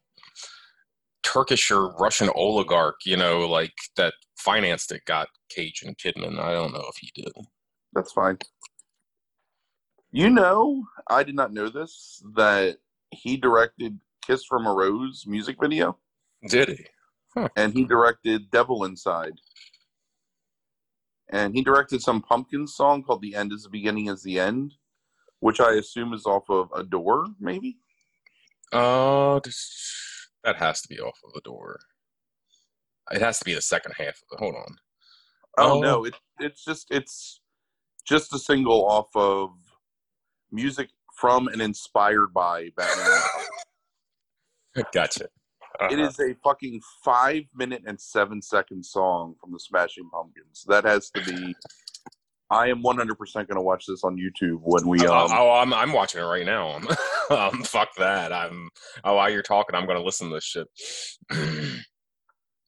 Turkish 1.23 1.71
or 1.71 1.95
Russian 1.97 2.31
oligarch, 2.35 3.01
you 3.05 3.19
know, 3.19 3.47
like 3.47 3.75
that 3.97 4.15
financed 4.39 4.91
it 4.91 5.05
got 5.05 5.29
Cage 5.51 5.83
and 5.85 5.99
Kidman. 5.99 6.41
I 6.41 6.53
don't 6.53 6.73
know 6.73 6.87
if 6.89 6.97
he 6.99 7.11
did. 7.15 7.33
That's 7.93 8.13
fine. 8.13 8.39
You 10.13 10.31
know, 10.31 10.85
I 11.09 11.23
did 11.23 11.35
not 11.35 11.53
know 11.53 11.69
this 11.69 12.23
that 12.35 12.79
he 13.11 13.37
directed 13.37 13.99
"Kiss 14.23 14.45
from 14.45 14.67
a 14.67 14.73
Rose" 14.73 15.25
music 15.27 15.57
video, 15.61 15.99
Did 16.49 16.69
he? 16.71 16.87
and 17.57 17.73
he 17.73 17.85
directed 17.85 18.51
"Devil 18.51 18.85
Inside," 18.85 19.35
and 21.29 21.55
he 21.55 21.63
directed 21.63 22.01
some 22.03 22.23
Pumpkins 22.23 22.75
song 22.75 23.03
called 23.03 23.23
"The 23.23 23.35
End 23.37 23.53
Is 23.53 23.63
the 23.65 23.69
Beginning 23.71 24.09
Is 24.09 24.23
the 24.23 24.39
End," 24.41 24.75
which 25.41 25.61
I 25.61 25.75
assume 25.75 26.13
is 26.13 26.27
off 26.27 26.49
of 26.51 26.71
Adore, 26.75 27.27
maybe. 27.39 27.79
Uh, 28.73 29.39
this- 29.41 30.29
that 30.45 30.57
has 30.57 30.81
to 30.83 30.89
be 30.89 30.99
off 31.01 31.19
of 31.25 31.33
"Adore. 31.37 31.79
It 33.13 33.21
has 33.21 33.39
to 33.41 33.45
be 33.45 33.55
the 33.55 33.63
second 33.63 33.93
half. 33.97 34.23
Hold 34.39 34.55
on. 34.57 34.77
Oh, 35.59 35.79
Oh. 35.79 35.81
no, 35.81 36.05
it, 36.05 36.15
it's 36.39 36.65
just 36.65 36.87
it's 36.91 37.40
just 38.07 38.33
a 38.35 38.39
single 38.39 38.87
off 38.89 39.09
of 39.15 39.51
music 40.51 40.91
from 41.17 41.49
and 41.49 41.61
inspired 41.61 42.33
by 42.35 42.71
Batman. 42.77 43.21
Gotcha. 44.93 45.25
It 45.25 45.31
Uh-huh. 45.81 46.03
is 46.09 46.19
a 46.21 46.35
fucking 46.45 46.81
five 47.05 47.45
minute 47.55 47.83
and 47.87 48.01
seven 48.01 48.43
second 48.43 48.85
song 48.85 49.35
from 49.41 49.53
the 49.53 49.59
Smashing 49.61 50.09
Pumpkins. 50.13 50.65
That 50.69 50.85
has 50.85 51.11
to 51.11 51.25
be. 51.25 51.55
I 52.53 52.67
am 52.69 52.83
100% 52.83 53.17
going 53.35 53.47
to 53.55 53.63
watch 53.63 53.87
this 53.87 54.03
on 54.03 54.17
YouTube 54.17 54.59
when 54.63 54.87
we. 54.89 55.07
Oh, 55.07 55.13
Um, 55.27 55.31
oh, 55.33 55.51
I'm 55.53 55.73
I'm 55.73 55.93
watching 55.93 56.21
it 56.21 56.25
right 56.25 56.45
now. 56.45 56.81
um, 57.31 57.63
fuck 57.63 57.91
that. 57.99 58.33
I'm. 58.33 58.69
Oh, 59.05 59.15
while 59.15 59.31
you're 59.31 59.43
talking, 59.43 59.77
I'm 59.77 59.87
gonna 59.87 60.03
listen 60.03 60.29
to 60.31 60.35
this 60.35 60.45
shit. 60.45 60.67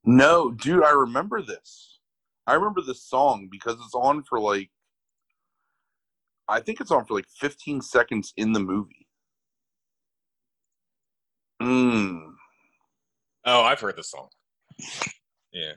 No, 0.05 0.51
dude, 0.51 0.83
I 0.85 0.91
remember 0.91 1.43
this. 1.43 2.01
I 2.49 2.55
remember 2.55 2.81
this 2.83 3.05
song 3.09 3.49
because 3.51 3.75
it's 3.85 3.95
on 3.95 4.25
for 4.25 4.41
like. 4.41 4.71
I 6.49 6.61
think 6.61 6.81
it's 6.81 6.91
on 6.91 7.05
for 7.05 7.15
like 7.15 7.27
15 7.41 7.81
seconds 7.81 8.33
in 8.37 8.53
the 8.53 8.61
movie. 8.61 9.07
Mm. 11.63 12.33
oh, 13.45 13.63
I've 13.63 13.81
heard 13.81 13.97
this 13.97 14.11
song. 14.11 14.29
Yeah. 15.53 15.73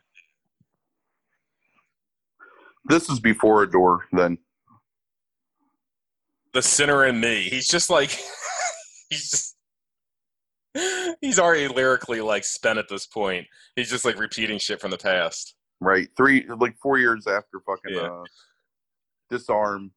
This 2.86 3.10
is 3.10 3.20
before 3.20 3.64
Adore, 3.64 4.06
then. 4.12 4.38
the 6.54 6.62
sinner 6.62 7.06
in 7.06 7.20
me. 7.20 7.44
He's 7.50 7.68
just 7.68 7.90
like 7.90 8.10
he's 9.10 9.30
just 9.30 9.56
he's 11.22 11.40
already 11.40 11.68
lyrically 11.68 12.22
like 12.22 12.44
spent 12.44 12.80
at 12.80 12.90
this 12.90 13.06
point. 13.06 13.46
He's 13.76 13.90
just 13.90 14.06
like 14.06 14.18
repeating 14.20 14.58
shit 14.60 14.82
from 14.82 14.92
the 14.92 14.98
past. 14.98 15.56
Right. 15.82 16.08
Three, 16.18 16.46
like 16.60 16.76
four 16.82 16.98
years 16.98 17.28
after 17.28 17.60
fucking 17.66 17.96
Yeah. 17.96 18.02
uh, 18.12 18.24
Disarm. 19.30 19.92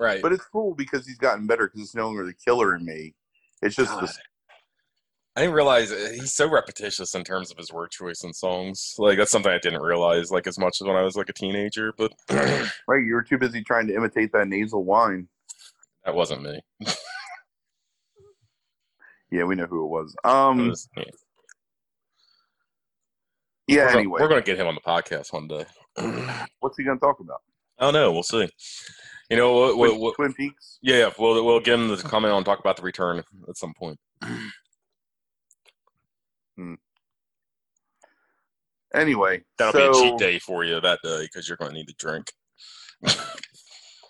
Right. 0.00 0.22
But 0.22 0.32
it's 0.32 0.44
cool 0.46 0.74
because 0.74 1.06
he's 1.06 1.18
gotten 1.18 1.46
better 1.46 1.66
because 1.68 1.82
it's 1.82 1.94
no 1.94 2.06
longer 2.06 2.24
the 2.24 2.32
killer 2.34 2.74
in 2.74 2.84
me. 2.84 3.14
It's 3.62 3.76
just 3.76 3.90
God. 3.92 4.02
this. 4.04 4.18
I 5.36 5.42
didn't 5.42 5.54
realize 5.54 5.92
uh, 5.92 6.10
he's 6.14 6.34
so 6.34 6.50
repetitious 6.50 7.14
in 7.14 7.22
terms 7.22 7.50
of 7.52 7.56
his 7.58 7.72
word 7.72 7.90
choice 7.90 8.24
in 8.24 8.32
songs. 8.32 8.94
Like 8.98 9.18
that's 9.18 9.30
something 9.30 9.52
I 9.52 9.58
didn't 9.58 9.82
realize 9.82 10.30
like 10.30 10.46
as 10.46 10.58
much 10.58 10.78
as 10.80 10.86
when 10.86 10.96
I 10.96 11.02
was 11.02 11.16
like 11.16 11.28
a 11.28 11.32
teenager, 11.34 11.92
but 11.96 12.12
Right. 12.30 13.04
You 13.04 13.14
were 13.14 13.22
too 13.22 13.38
busy 13.38 13.62
trying 13.62 13.86
to 13.88 13.94
imitate 13.94 14.32
that 14.32 14.48
nasal 14.48 14.82
whine. 14.84 15.28
That 16.04 16.14
wasn't 16.14 16.42
me. 16.42 16.60
Yeah, 19.32 19.44
we 19.44 19.54
know 19.54 19.66
who 19.66 19.84
it 19.84 19.88
was. 19.88 20.12
It 20.24 20.28
Um. 20.28 20.68
was- 20.70 20.88
yeah. 20.96 21.04
Yeah. 23.68 23.76
we're, 23.76 23.86
gonna, 23.86 23.98
Anyway, 24.00 24.20
we're 24.20 24.28
gonna 24.28 24.42
get 24.42 24.58
him 24.58 24.66
on 24.66 24.74
the 24.74 24.80
podcast 24.80 25.32
one 25.32 25.46
day. 25.46 25.64
what's 26.58 26.76
he 26.76 26.82
gonna 26.84 26.98
talk 26.98 27.20
about? 27.20 27.40
I 27.78 27.84
don't 27.84 27.94
know. 27.94 28.10
We'll 28.12 28.22
see. 28.24 28.48
You 29.30 29.36
know 29.36 29.74
what? 29.74 29.98
what, 29.98 30.16
Twin, 30.16 30.34
Peaks. 30.34 30.78
yeah, 30.82 30.96
yeah, 30.96 31.10
we'll 31.18 31.44
we'll 31.44 31.60
get 31.60 31.78
him 31.78 31.96
to 31.96 32.02
come 32.02 32.24
in 32.24 32.32
and 32.32 32.44
talk 32.44 32.58
about 32.58 32.76
the 32.76 32.82
return 32.82 33.22
at 33.48 33.56
some 33.56 33.74
point. 33.74 33.98
Anyway, 38.92 39.40
That'll 39.56 39.72
so, 39.72 39.92
be 39.92 39.98
a 39.98 40.10
cheat 40.10 40.18
day 40.18 40.38
for 40.40 40.64
you 40.64 40.80
that 40.80 40.98
day 41.02 41.22
because 41.22 41.46
you're 41.46 41.56
going 41.56 41.70
to 41.70 41.76
need 41.76 41.88
to 41.88 41.94
drink. 41.94 42.32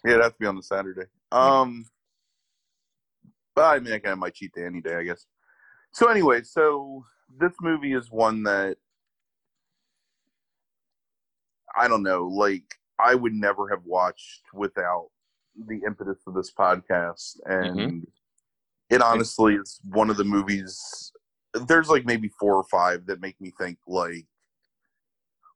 Yeah, 0.03 0.17
that'd 0.17 0.39
be 0.39 0.47
on 0.47 0.57
the 0.57 0.63
Saturday. 0.63 1.05
Um, 1.31 1.85
but 3.55 3.77
I 3.77 3.81
mean, 3.81 3.93
I 3.93 3.99
can 3.99 4.11
have 4.11 4.19
my 4.19 4.31
cheat 4.31 4.53
day 4.55 4.65
any 4.65 4.81
day, 4.81 4.95
I 4.95 5.03
guess. 5.03 5.27
So 5.93 6.09
anyway, 6.09 6.43
so 6.43 7.05
this 7.39 7.53
movie 7.61 7.93
is 7.93 8.11
one 8.11 8.45
that 8.45 8.79
I 11.77 11.87
don't 11.87 12.03
know, 12.03 12.27
like 12.29 12.80
I 13.03 13.15
would 13.15 13.33
never 13.33 13.69
have 13.69 13.85
watched 13.85 14.43
without 14.53 15.09
the 15.67 15.81
impetus 15.87 16.19
of 16.27 16.35
this 16.35 16.53
podcast, 16.53 17.39
and 17.45 18.07
it 18.89 19.03
honestly 19.03 19.55
is 19.55 19.81
one 19.89 20.11
of 20.11 20.17
the 20.17 20.25
movies. 20.25 21.13
There's 21.55 21.89
like 21.89 22.05
maybe 22.05 22.31
four 22.39 22.55
or 22.57 22.65
five 22.65 23.07
that 23.07 23.21
make 23.21 23.41
me 23.41 23.53
think 23.59 23.79
like, 23.87 24.27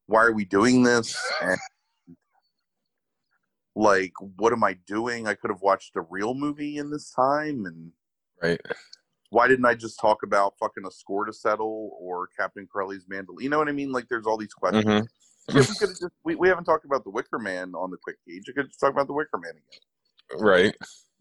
why 0.07 0.25
are 0.25 0.33
we 0.33 0.45
doing 0.45 0.83
this? 0.83 1.17
And 1.41 1.59
like 3.77 4.13
what 4.37 4.53
am 4.53 4.63
i 4.63 4.75
doing 4.87 5.27
i 5.27 5.35
could 5.35 5.51
have 5.51 5.61
watched 5.61 5.97
a 5.97 6.01
real 6.03 6.33
movie 6.35 6.79
in 6.79 6.91
this 6.91 7.11
time 7.11 7.67
and 7.67 7.91
Right. 8.41 8.61
why 9.31 9.49
didn't 9.49 9.65
i 9.65 9.75
just 9.75 9.99
talk 9.99 10.23
about 10.23 10.55
fucking 10.61 10.87
a 10.87 10.91
score 10.93 11.25
to 11.25 11.33
settle 11.33 11.97
or 12.01 12.29
captain 12.39 12.69
corelli's 12.73 13.07
mandolin 13.09 13.43
you 13.43 13.51
know 13.51 13.59
what 13.59 13.69
i 13.69 13.73
mean 13.73 13.91
like 13.91 14.07
there's 14.09 14.27
all 14.27 14.37
these 14.37 14.55
questions 14.55 14.85
Mhm. 14.87 15.09
we 15.55 15.61
just 15.61 16.05
we, 16.25 16.35
we 16.37 16.49
haven't 16.49 16.65
talked 16.65 16.85
about 16.85 17.05
the 17.05 17.11
wicker 17.11 17.39
man 17.39 17.75
on 17.75 17.91
the 17.91 17.97
quick 18.03 18.17
cage 18.27 18.45
i 18.49 18.53
could 18.53 18.67
just 18.69 18.81
talk 18.81 18.93
about 18.93 19.07
the 19.07 19.13
wicker 19.13 19.39
man 19.39 19.53
again 19.53 20.43
Right. 20.43 20.75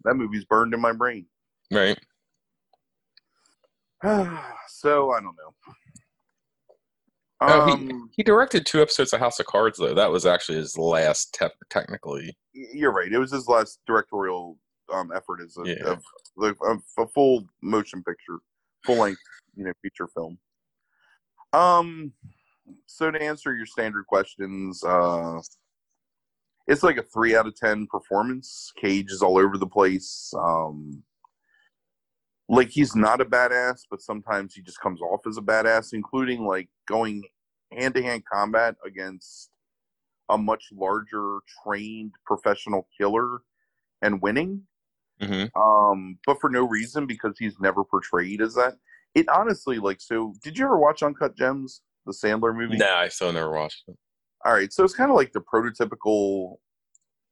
that 0.05 0.15
movie's 0.15 0.45
burned 0.45 0.73
in 0.73 0.79
my 0.79 0.93
brain 0.93 1.25
Right. 1.71 1.99
so 4.67 5.11
i 5.11 5.19
don't 5.21 5.35
know 5.35 5.53
Oh, 7.45 7.65
he- 7.65 7.73
um, 7.91 8.09
He 8.15 8.23
directed 8.23 8.65
two 8.65 8.81
episodes 8.81 9.11
of 9.11 9.19
House 9.19 9.37
of 9.37 9.45
Cards, 9.47 9.77
though. 9.77 9.93
That 9.93 10.09
was 10.09 10.25
actually 10.25 10.59
his 10.59 10.77
last, 10.77 11.33
te- 11.37 11.47
technically. 11.69 12.33
you're 12.53 12.93
right 12.93 13.11
it 13.11 13.17
was 13.19 13.31
his 13.33 13.49
last 13.49 13.79
directorial 13.85 14.57
um, 14.93 15.11
effort 15.13 15.41
as 15.43 15.57
a, 15.57 15.67
Yeah. 15.67 15.83
of, 15.91 16.01
of, 16.37 16.55
of 16.65 16.79
a 16.99 17.07
full 17.07 17.43
motion 17.61 18.01
picture 18.03 18.37
full 18.85 18.97
length 18.97 19.19
you 19.55 19.65
know 19.65 19.73
feature 19.81 20.07
film 20.07 20.37
um 21.51 22.13
so 22.85 23.11
to 23.11 23.21
answer 23.21 23.55
your 23.55 23.65
standard 23.65 24.05
questions 24.07 24.83
uh 24.83 25.39
it's 26.67 26.83
like 26.83 26.97
a 26.97 27.03
three 27.03 27.35
out 27.35 27.45
of 27.45 27.55
ten 27.55 27.87
performance. 27.87 28.71
Cage 28.77 29.11
is 29.11 29.21
all 29.21 29.37
over 29.37 29.57
the 29.57 29.67
place. 29.67 30.33
Um 30.37 31.03
like 32.49 32.69
he's 32.69 32.95
not 32.95 33.21
a 33.21 33.25
badass 33.25 33.81
but 33.89 34.01
sometimes 34.01 34.53
he 34.53 34.61
just 34.61 34.79
comes 34.79 35.01
off 35.01 35.21
as 35.27 35.37
a 35.37 35.41
badass 35.41 35.93
including 35.93 36.45
like 36.45 36.69
going 36.87 37.23
hand-to-hand 37.71 38.23
combat 38.31 38.75
against 38.85 39.49
a 40.29 40.37
much 40.37 40.65
larger 40.71 41.39
trained 41.63 42.13
professional 42.25 42.87
killer 42.97 43.41
and 44.01 44.21
winning. 44.21 44.61
Hmm 45.21 45.45
um 45.55 46.17
but 46.25 46.39
for 46.39 46.49
no 46.49 46.67
reason 46.67 47.05
because 47.05 47.37
he's 47.37 47.59
never 47.59 47.83
portrayed 47.83 48.41
as 48.41 48.55
that. 48.55 48.77
It 49.15 49.27
honestly 49.29 49.79
like 49.79 50.01
so 50.01 50.33
did 50.43 50.57
you 50.57 50.65
ever 50.65 50.77
watch 50.77 51.03
uncut 51.03 51.35
gems 51.35 51.81
the 52.05 52.11
sandler 52.13 52.55
movie 52.55 52.77
Nah, 52.77 52.97
I 52.97 53.07
still 53.09 53.31
never 53.33 53.51
watched 53.51 53.83
it. 53.87 53.95
all 54.45 54.53
right 54.53 54.71
so 54.73 54.83
it's 54.83 54.93
kind 54.95 55.09
of 55.11 55.15
like 55.15 55.31
the 55.33 55.41
prototypical 55.41 56.57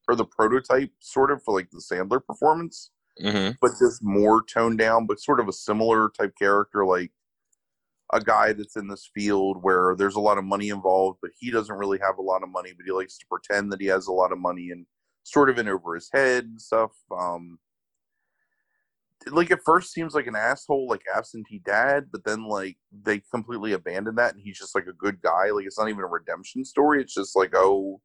or 0.08 0.16
the 0.16 0.26
prototype 0.26 0.92
sort 1.00 1.32
of 1.32 1.42
for 1.44 1.54
like 1.54 1.70
the 1.72 1.80
sandler 1.82 2.24
performance 2.26 2.92
hmm 3.22 3.50
but 3.62 3.72
just 3.80 4.02
more 4.02 4.42
toned 4.44 4.78
down 4.80 5.06
but 5.06 5.20
sort 5.20 5.40
of 5.40 5.48
a 5.48 5.54
similar 5.54 6.10
type 6.18 6.34
character 6.38 6.86
like 6.86 7.12
a 8.14 8.20
guy 8.22 8.52
that's 8.54 8.76
in 8.76 8.88
this 8.88 9.10
field 9.14 9.58
where 9.62 9.96
there's 9.98 10.16
a 10.16 10.20
lot 10.20 10.38
of 10.38 10.44
money 10.44 10.70
involved 10.70 11.20
but 11.22 11.32
he 11.40 11.52
doesn't 11.52 11.76
really 11.78 12.00
have 12.00 12.18
a 12.18 12.22
lot 12.22 12.44
of 12.44 12.50
money 12.50 12.72
but 12.76 12.86
he 12.86 12.92
likes 12.92 13.18
to 13.18 13.26
pretend 13.28 13.72
that 13.72 13.80
he 13.82 13.88
has 13.88 14.08
a 14.08 14.12
lot 14.12 14.32
of 14.32 14.38
money 14.40 14.70
and 14.72 14.86
sort 15.24 15.50
of 15.50 15.58
in 15.60 15.68
over 15.68 15.96
his 15.96 16.10
head 16.12 16.44
and 16.46 16.62
stuff 16.62 16.92
um 17.18 17.58
like 19.28 19.52
at 19.52 19.64
first 19.64 19.92
seems 19.92 20.14
like 20.16 20.28
an 20.28 20.36
asshole 20.36 20.88
like 20.88 21.04
absentee 21.16 21.62
dad 21.64 22.08
but 22.12 22.24
then 22.24 22.48
like 22.48 22.78
they 23.04 23.22
completely 23.32 23.74
abandon 23.74 24.16
that 24.16 24.34
and 24.34 24.42
he's 24.42 24.58
just 24.58 24.76
like 24.76 24.88
a 24.88 24.94
good 24.94 25.22
guy. 25.22 25.52
Like 25.52 25.66
it's 25.66 25.78
not 25.78 25.90
even 25.90 26.04
a 26.04 26.08
redemption 26.08 26.66
story. 26.66 27.02
It's 27.02 27.14
just 27.14 27.36
like 27.36 27.52
oh 27.56 28.02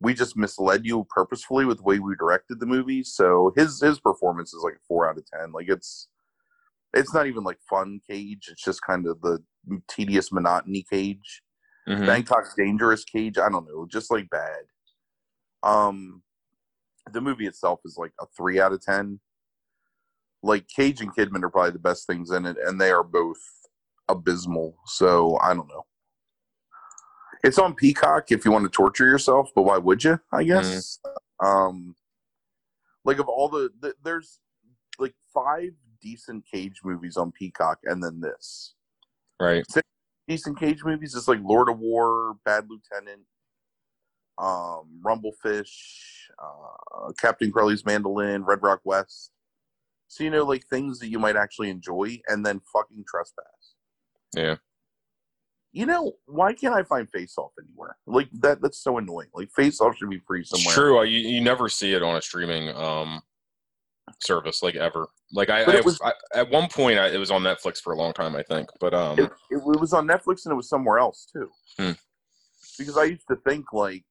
we 0.00 0.12
just 0.12 0.36
misled 0.36 0.84
you 0.84 1.06
purposefully 1.08 1.64
with 1.64 1.78
the 1.78 1.84
way 1.84 1.98
we 1.98 2.14
directed 2.16 2.60
the 2.60 2.66
movie. 2.66 3.02
So 3.02 3.52
his 3.56 3.80
his 3.80 4.00
performance 4.00 4.52
is 4.52 4.62
like 4.62 4.74
a 4.74 4.84
four 4.88 5.08
out 5.08 5.18
of 5.18 5.24
ten. 5.26 5.52
Like 5.52 5.68
it's 5.68 6.08
it's 6.92 7.14
not 7.14 7.26
even 7.26 7.44
like 7.44 7.58
fun 7.68 8.00
cage. 8.08 8.48
It's 8.50 8.64
just 8.64 8.82
kind 8.82 9.06
of 9.06 9.20
the 9.20 9.40
tedious 9.88 10.32
monotony 10.32 10.84
cage. 10.88 11.42
Hmm 11.86 12.06
Bangkok's 12.06 12.54
dangerous 12.54 13.04
cage. 13.04 13.36
I 13.38 13.48
don't 13.50 13.66
know, 13.66 13.86
just 13.90 14.10
like 14.10 14.30
bad. 14.30 14.62
Um, 15.62 16.22
the 17.12 17.20
movie 17.20 17.46
itself 17.46 17.80
is 17.84 17.96
like 17.98 18.12
a 18.20 18.26
three 18.36 18.58
out 18.60 18.72
of 18.72 18.80
ten. 18.80 19.20
Like 20.44 20.68
Cage 20.68 21.00
and 21.00 21.14
Kidman 21.14 21.42
are 21.42 21.50
probably 21.50 21.72
the 21.72 21.78
best 21.78 22.06
things 22.06 22.30
in 22.30 22.46
it, 22.46 22.56
and 22.64 22.80
they 22.80 22.90
are 22.90 23.02
both 23.02 23.38
abysmal. 24.08 24.76
So 24.86 25.38
I 25.38 25.54
don't 25.54 25.68
know. 25.68 25.86
It's 27.42 27.58
on 27.58 27.74
Peacock 27.74 28.30
if 28.30 28.44
you 28.44 28.52
want 28.52 28.64
to 28.64 28.70
torture 28.70 29.06
yourself, 29.06 29.50
but 29.54 29.62
why 29.62 29.78
would 29.78 30.04
you? 30.04 30.18
I 30.32 30.44
guess. 30.44 30.98
Um, 31.44 31.96
like 33.04 33.18
of 33.18 33.28
all 33.28 33.48
the, 33.48 33.70
the 33.80 33.94
there's 34.02 34.40
like 34.98 35.14
five 35.32 35.70
decent 36.00 36.44
Cage 36.50 36.80
movies 36.84 37.16
on 37.16 37.32
Peacock, 37.32 37.78
and 37.84 38.02
then 38.02 38.20
this 38.20 38.74
Right. 39.40 39.66
decent 40.26 40.58
cage 40.58 40.82
movies 40.84 41.14
is 41.14 41.28
like 41.28 41.40
Lord 41.42 41.68
of 41.68 41.78
War, 41.78 42.36
Bad 42.44 42.66
Lieutenant, 42.70 43.22
um, 44.38 45.02
Rumblefish, 45.04 45.68
uh, 46.38 47.12
Captain 47.18 47.52
Corelli's 47.52 47.84
Mandolin, 47.84 48.44
Red 48.44 48.62
Rock 48.62 48.80
West. 48.84 49.32
So 50.08 50.22
you 50.24 50.30
know, 50.30 50.44
like 50.44 50.64
things 50.68 50.98
that 51.00 51.08
you 51.08 51.18
might 51.18 51.36
actually 51.36 51.70
enjoy, 51.70 52.20
and 52.28 52.44
then 52.44 52.60
fucking 52.72 53.04
Trespass. 53.08 53.74
Yeah. 54.34 54.56
You 55.72 55.86
know, 55.86 56.12
why 56.26 56.52
can't 56.52 56.72
I 56.74 56.84
find 56.84 57.08
Face 57.10 57.34
Off 57.36 57.50
anywhere? 57.60 57.96
Like 58.06 58.28
that 58.40 58.60
that's 58.62 58.78
so 58.78 58.98
annoying. 58.98 59.28
Like 59.34 59.50
Face 59.56 59.80
Off 59.80 59.96
should 59.96 60.10
be 60.10 60.20
free 60.26 60.42
It's 60.42 60.50
somewhere. 60.50 60.74
true. 60.74 61.02
You, 61.04 61.18
you 61.28 61.40
never 61.40 61.68
see 61.68 61.94
it 61.94 62.02
on 62.02 62.14
a 62.16 62.22
streaming 62.22 62.68
um 62.76 63.20
service 64.22 64.62
like 64.62 64.76
ever. 64.76 65.08
Like 65.32 65.50
I, 65.50 65.62
I, 65.62 65.80
was- 65.80 65.98
I 66.04 66.12
at 66.34 66.48
one 66.50 66.68
point 66.68 66.98
I, 66.98 67.08
it 67.08 67.18
was 67.18 67.32
on 67.32 67.42
Netflix 67.42 67.78
for 67.78 67.92
a 67.92 67.96
long 67.96 68.12
time, 68.12 68.36
I 68.36 68.42
think. 68.44 68.68
But 68.78 68.94
um, 68.94 69.18
It, 69.18 69.32
it 69.50 69.62
was 69.64 69.92
on 69.92 70.06
Netflix 70.06 70.44
and 70.44 70.52
it 70.52 70.56
was 70.56 70.68
somewhere 70.68 70.98
else 70.98 71.26
too. 71.32 71.48
Hmm. 71.78 71.92
Because 72.78 72.96
I 72.96 73.04
used 73.04 73.26
to 73.30 73.36
think 73.46 73.72
like, 73.72 74.04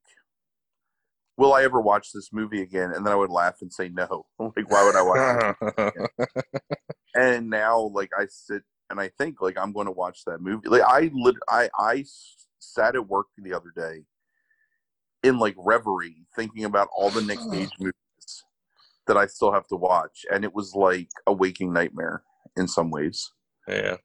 will 1.37 1.53
I 1.53 1.63
ever 1.63 1.81
watch 1.81 2.11
this 2.13 2.29
movie 2.31 2.61
again? 2.61 2.91
And 2.91 3.05
then 3.05 3.13
I 3.13 3.15
would 3.15 3.29
laugh 3.29 3.57
and 3.61 3.71
say 3.71 3.89
no. 3.89 4.25
like, 4.39 4.69
why 4.69 4.83
would 4.83 4.95
I 4.95 5.01
watch? 5.01 5.55
it? 5.77 6.27
and 7.15 7.49
now, 7.49 7.79
like, 7.79 8.11
I 8.17 8.25
sit 8.29 8.63
and 8.89 8.99
I 8.99 9.09
think 9.17 9.41
like 9.41 9.57
I'm 9.57 9.73
going 9.73 9.87
to 9.87 9.91
watch 9.91 10.19
that 10.25 10.41
movie. 10.41 10.67
Like, 10.67 10.83
I 10.83 11.09
lit, 11.13 11.35
I, 11.49 11.69
I 11.77 12.05
sat 12.59 12.95
at 12.95 13.07
work 13.07 13.27
the 13.37 13.53
other 13.53 13.71
day 13.75 14.03
in 15.23 15.39
like 15.39 15.55
reverie, 15.57 16.25
thinking 16.35 16.65
about 16.65 16.89
all 16.95 17.09
the 17.09 17.21
Nick 17.21 17.39
Cage 17.51 17.71
movies 17.79 18.43
that 19.07 19.17
I 19.17 19.25
still 19.25 19.51
have 19.51 19.67
to 19.67 19.75
watch, 19.75 20.25
and 20.31 20.43
it 20.43 20.53
was 20.53 20.75
like 20.75 21.09
a 21.27 21.33
waking 21.33 21.73
nightmare 21.73 22.23
in 22.55 22.67
some 22.67 22.89
ways. 22.91 23.31
yeah, 23.67 23.97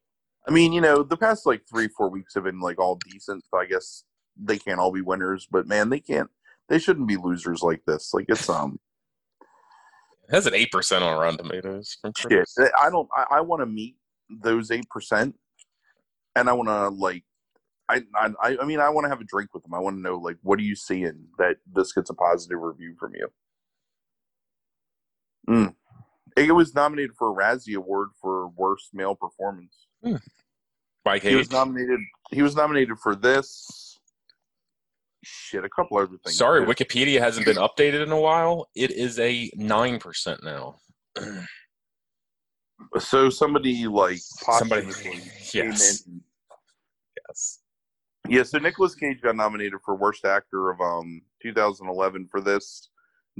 I 0.46 0.50
mean, 0.50 0.72
you 0.72 0.80
know, 0.80 1.02
the 1.02 1.16
past 1.16 1.44
like 1.46 1.62
three, 1.68 1.88
four 1.88 2.08
weeks 2.08 2.34
have 2.34 2.44
been 2.44 2.60
like 2.60 2.80
all 2.80 2.98
decent. 3.10 3.44
So 3.50 3.60
I 3.60 3.66
guess 3.66 4.04
they 4.36 4.58
can't 4.58 4.80
all 4.80 4.92
be 4.92 5.02
winners, 5.02 5.46
but 5.50 5.66
man, 5.66 5.90
they 5.90 6.00
can't. 6.00 6.30
They 6.68 6.78
shouldn't 6.78 7.09
be 7.09 7.16
losers 7.16 7.62
like 7.62 7.83
this. 7.87 8.12
Like 8.12 8.26
it's 8.28 8.48
um 8.48 8.78
it 10.28 10.35
has 10.35 10.46
an 10.46 10.54
eight 10.54 10.70
percent 10.70 11.02
on 11.02 11.18
Rotten 11.18 11.38
Tomatoes. 11.38 11.96
Critics. 12.14 12.57
I 12.81 12.90
don't. 12.90 13.09
I, 13.16 13.38
I 13.38 13.40
want 13.40 13.61
to 13.62 13.66
meet 13.66 13.96
those 14.28 14.70
eight 14.70 14.88
percent, 14.90 15.35
and 16.37 16.48
I 16.48 16.52
want 16.52 16.68
to 16.68 16.88
like. 16.88 17.24
I, 17.90 18.02
I 18.14 18.59
I 18.61 18.64
mean 18.66 18.81
I 18.81 18.90
want 18.90 19.07
to 19.07 19.09
have 19.09 19.22
a 19.22 19.24
drink 19.24 19.54
with 19.54 19.62
them. 19.62 19.72
I 19.72 19.78
want 19.78 19.96
to 19.96 20.02
know 20.02 20.18
like 20.18 20.37
what 20.42 20.59
are 20.59 20.62
you 20.62 20.76
seeing 20.76 21.28
that 21.38 21.57
this 21.72 21.92
gets 21.92 22.11
a 22.11 22.14
positive 22.14 22.61
review 22.61 22.94
from 23.00 23.14
you. 23.14 23.28
Mm. 25.48 25.74
It 26.37 26.54
was 26.54 26.74
nominated 26.74 27.12
for 27.18 27.31
a 27.31 27.35
Razzie 27.35 27.76
Award 27.76 28.11
for 28.20 28.48
worst 28.48 28.90
male 28.92 29.14
performance. 29.14 29.87
Mike 31.04 31.22
He 31.22 31.35
was 31.35 31.50
nominated. 31.50 32.00
He 32.31 32.42
was 32.42 32.54
nominated 32.54 32.98
for 32.98 33.16
this. 33.16 33.88
Shit, 35.24 35.64
a 35.64 35.68
couple 35.68 35.98
other 35.98 36.16
things. 36.24 36.37
Sorry, 36.37 36.64
too. 36.64 36.70
Wikipedia 36.70 37.18
hasn't 37.18 37.44
been 37.46 37.57
updated 37.57 38.02
in 38.02 38.12
a 38.12 38.20
while. 38.20 38.68
It 38.74 38.92
is 38.92 39.18
a 39.18 39.50
nine 39.57 39.98
percent 39.98 40.42
now. 40.44 40.76
So 42.98 43.28
somebody 43.28 43.87
like 43.87 44.18
Somebody, 44.18 44.92
came 44.94 45.20
yes, 45.52 46.07
in. 46.07 46.20
yes. 47.28 47.61
Yeah, 48.28 48.42
so 48.44 48.59
Nicolas 48.59 48.94
Cage 48.94 49.20
got 49.20 49.37
nominated 49.37 49.81
for 49.85 49.96
worst 49.96 50.24
actor 50.24 50.70
of 50.70 50.81
um 50.81 51.22
2011 51.42 52.28
for 52.31 52.40
this 52.40 52.88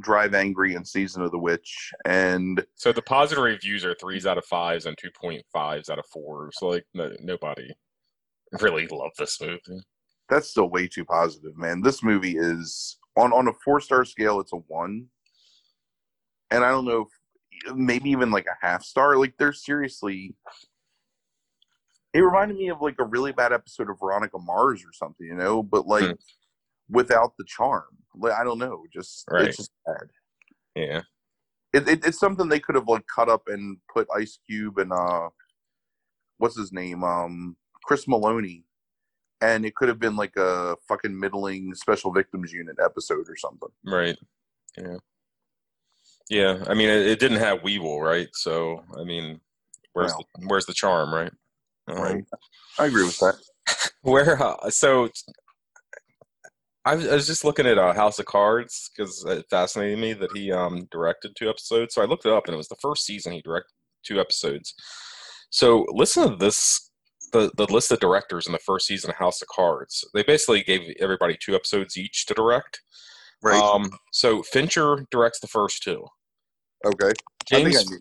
Drive 0.01 0.35
Angry 0.35 0.75
and 0.75 0.87
Season 0.87 1.23
of 1.23 1.31
the 1.31 1.39
Witch, 1.39 1.93
and 2.05 2.65
So 2.77 2.93
the 2.93 3.03
positive 3.03 3.43
reviews 3.45 3.85
are 3.85 3.95
threes 3.95 4.27
out 4.27 4.39
of 4.39 4.45
fives 4.45 4.87
and 4.87 4.97
two 4.99 5.11
point 5.21 5.43
fives 5.53 5.89
out 5.91 5.99
of 5.99 6.07
fours. 6.07 6.57
So 6.59 6.69
like 6.69 6.85
no, 6.95 7.11
nobody 7.21 7.71
really 8.61 8.87
loved 8.89 9.17
this 9.19 9.41
movie. 9.41 9.83
That's 10.29 10.49
still 10.51 10.69
way 10.69 10.89
too 10.89 11.05
positive, 11.05 11.57
man. 11.57 11.81
This 11.81 12.03
movie 12.03 12.37
is 12.37 12.99
on 13.17 13.33
on 13.33 13.49
a 13.49 13.53
four 13.65 13.81
star 13.81 14.05
scale, 14.05 14.41
it's 14.41 14.53
a 14.53 14.57
one, 14.57 15.07
and 16.51 16.65
I 16.65 16.71
don't 16.71 16.85
know 16.85 17.07
if 17.67 17.75
maybe 17.75 18.11
even 18.11 18.31
like 18.31 18.47
a 18.47 18.67
half 18.67 18.83
star. 18.83 19.17
Like 19.17 19.35
they're 19.39 19.53
seriously. 19.53 20.35
It 22.15 22.21
reminded 22.21 22.57
me 22.57 22.69
of 22.69 22.81
like 22.81 22.97
a 22.99 23.05
really 23.05 23.33
bad 23.33 23.53
episode 23.53 23.91
of 23.91 24.01
Veronica 24.01 24.39
Mars 24.39 24.83
or 24.83 24.93
something, 24.93 25.27
you 25.27 25.35
know, 25.35 25.63
but 25.63 25.87
like 25.87 26.05
Hmm. 26.07 26.13
without 26.89 27.35
the 27.39 27.45
charm. 27.47 27.85
Like 28.15 28.33
I 28.33 28.45
don't 28.45 28.59
know, 28.59 28.85
just 28.93 29.25
Right. 29.31 29.47
it's 29.47 29.59
just 29.59 29.71
bad. 29.87 30.09
Yeah, 30.75 31.03
It, 31.73 31.89
it, 31.89 32.07
it's 32.07 32.19
something 32.19 32.49
they 32.49 32.61
could 32.61 32.77
have 32.77 32.89
like 32.89 33.05
cut 33.15 33.29
up 33.29 33.43
and 33.49 33.79
put 33.93 34.09
Ice 34.17 34.39
Cube 34.49 34.79
and 34.79 34.93
uh, 34.93 35.29
what's 36.39 36.57
his 36.57 36.73
name, 36.73 37.03
um, 37.05 37.57
Chris 37.85 38.07
Meloni, 38.07 38.63
and 39.41 39.65
it 39.65 39.75
could 39.75 39.89
have 39.89 39.99
been 39.99 40.17
like 40.17 40.37
a 40.37 40.77
fucking 40.89 41.19
middling 41.19 41.75
Special 41.75 42.13
Victims 42.13 42.53
Unit 42.53 42.77
episode 42.83 43.29
or 43.29 43.37
something. 43.37 43.69
right. 43.85 44.17
Yeah, 44.77 44.97
yeah. 46.31 46.65
I 46.69 46.75
mean, 46.75 46.89
it, 46.89 47.07
it 47.07 47.19
didn't 47.19 47.39
have 47.39 47.63
Weevil, 47.63 48.01
right? 48.01 48.29
So 48.33 48.83
I 48.99 49.05
mean, 49.05 49.41
where's 49.93 50.13
No. 50.13 50.23
the, 50.39 50.47
where's 50.47 50.67
the 50.67 50.75
charm, 50.75 51.13
right? 51.13 51.33
Um, 51.89 51.97
Right. 51.97 52.25
I 52.79 52.87
agree 52.87 53.05
with 53.05 53.19
that. 53.19 53.35
Where 54.03 54.41
uh, 54.43 54.71
so 54.71 55.09
I 56.85 56.95
was, 56.95 57.09
I 57.09 57.15
was 57.15 57.27
just 57.27 57.45
looking 57.45 57.67
at 57.67 57.77
uh, 57.79 57.93
House 57.93 58.19
of 58.19 58.27
Cards 58.27 58.91
because 58.97 59.25
it 59.27 59.45
fascinated 59.51 59.99
me 59.99 60.13
that 60.15 60.31
he 60.35 60.53
um, 60.53 60.87
directed 60.91 61.35
two 61.37 61.51
episodes. 61.51 61.95
So 61.95 62.03
I 62.03 62.07
looked 62.07 62.25
it 62.25 62.33
up, 62.33 62.47
and 62.47 62.55
it 62.55 62.59
was 62.59 62.69
the 62.69 62.77
first 62.81 63.05
season 63.05 63.33
he 63.33 63.43
directed 63.43 63.73
two 64.07 64.21
episodes. 64.21 64.75
So 65.51 65.85
listen 65.91 66.31
to 66.31 66.37
this: 66.37 66.88
the 67.33 67.51
the 67.57 67.71
list 67.73 67.91
of 67.91 68.01
directors 68.01 68.47
in 68.47 68.53
the 68.53 68.59
first 68.59 68.87
season 68.87 69.11
of 69.11 69.17
House 69.17 69.43
of 69.43 69.49
Cards. 69.49 70.05
They 70.15 70.23
basically 70.23 70.63
gave 70.63 70.95
everybody 71.01 71.37
two 71.39 71.55
episodes 71.55 71.97
each 71.97 72.27
to 72.27 72.35
direct. 72.35 72.81
Right. 73.43 73.63
Um, 73.63 73.91
so 74.13 74.43
Fincher 74.43 75.07
directs 75.11 75.41
the 75.41 75.47
first 75.47 75.83
two. 75.83 76.05
okay. 76.85 77.13
I 77.53 77.57
I 77.57 77.65
James. 77.65 77.93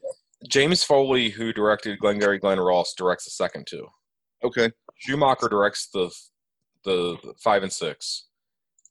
James 0.50 0.84
Foley, 0.84 1.30
who 1.30 1.52
directed 1.52 2.00
Glengarry 2.00 2.38
Glen 2.38 2.60
Ross, 2.60 2.94
directs 2.96 3.26
the 3.26 3.32
second 3.32 3.66
two. 3.68 3.88
Okay. 4.44 4.72
Schumacher 5.00 5.48
directs 5.50 5.90
the 5.94 6.12
the, 6.84 7.18
the 7.24 7.34
five 7.44 7.64
and 7.64 7.72
six. 7.72 8.28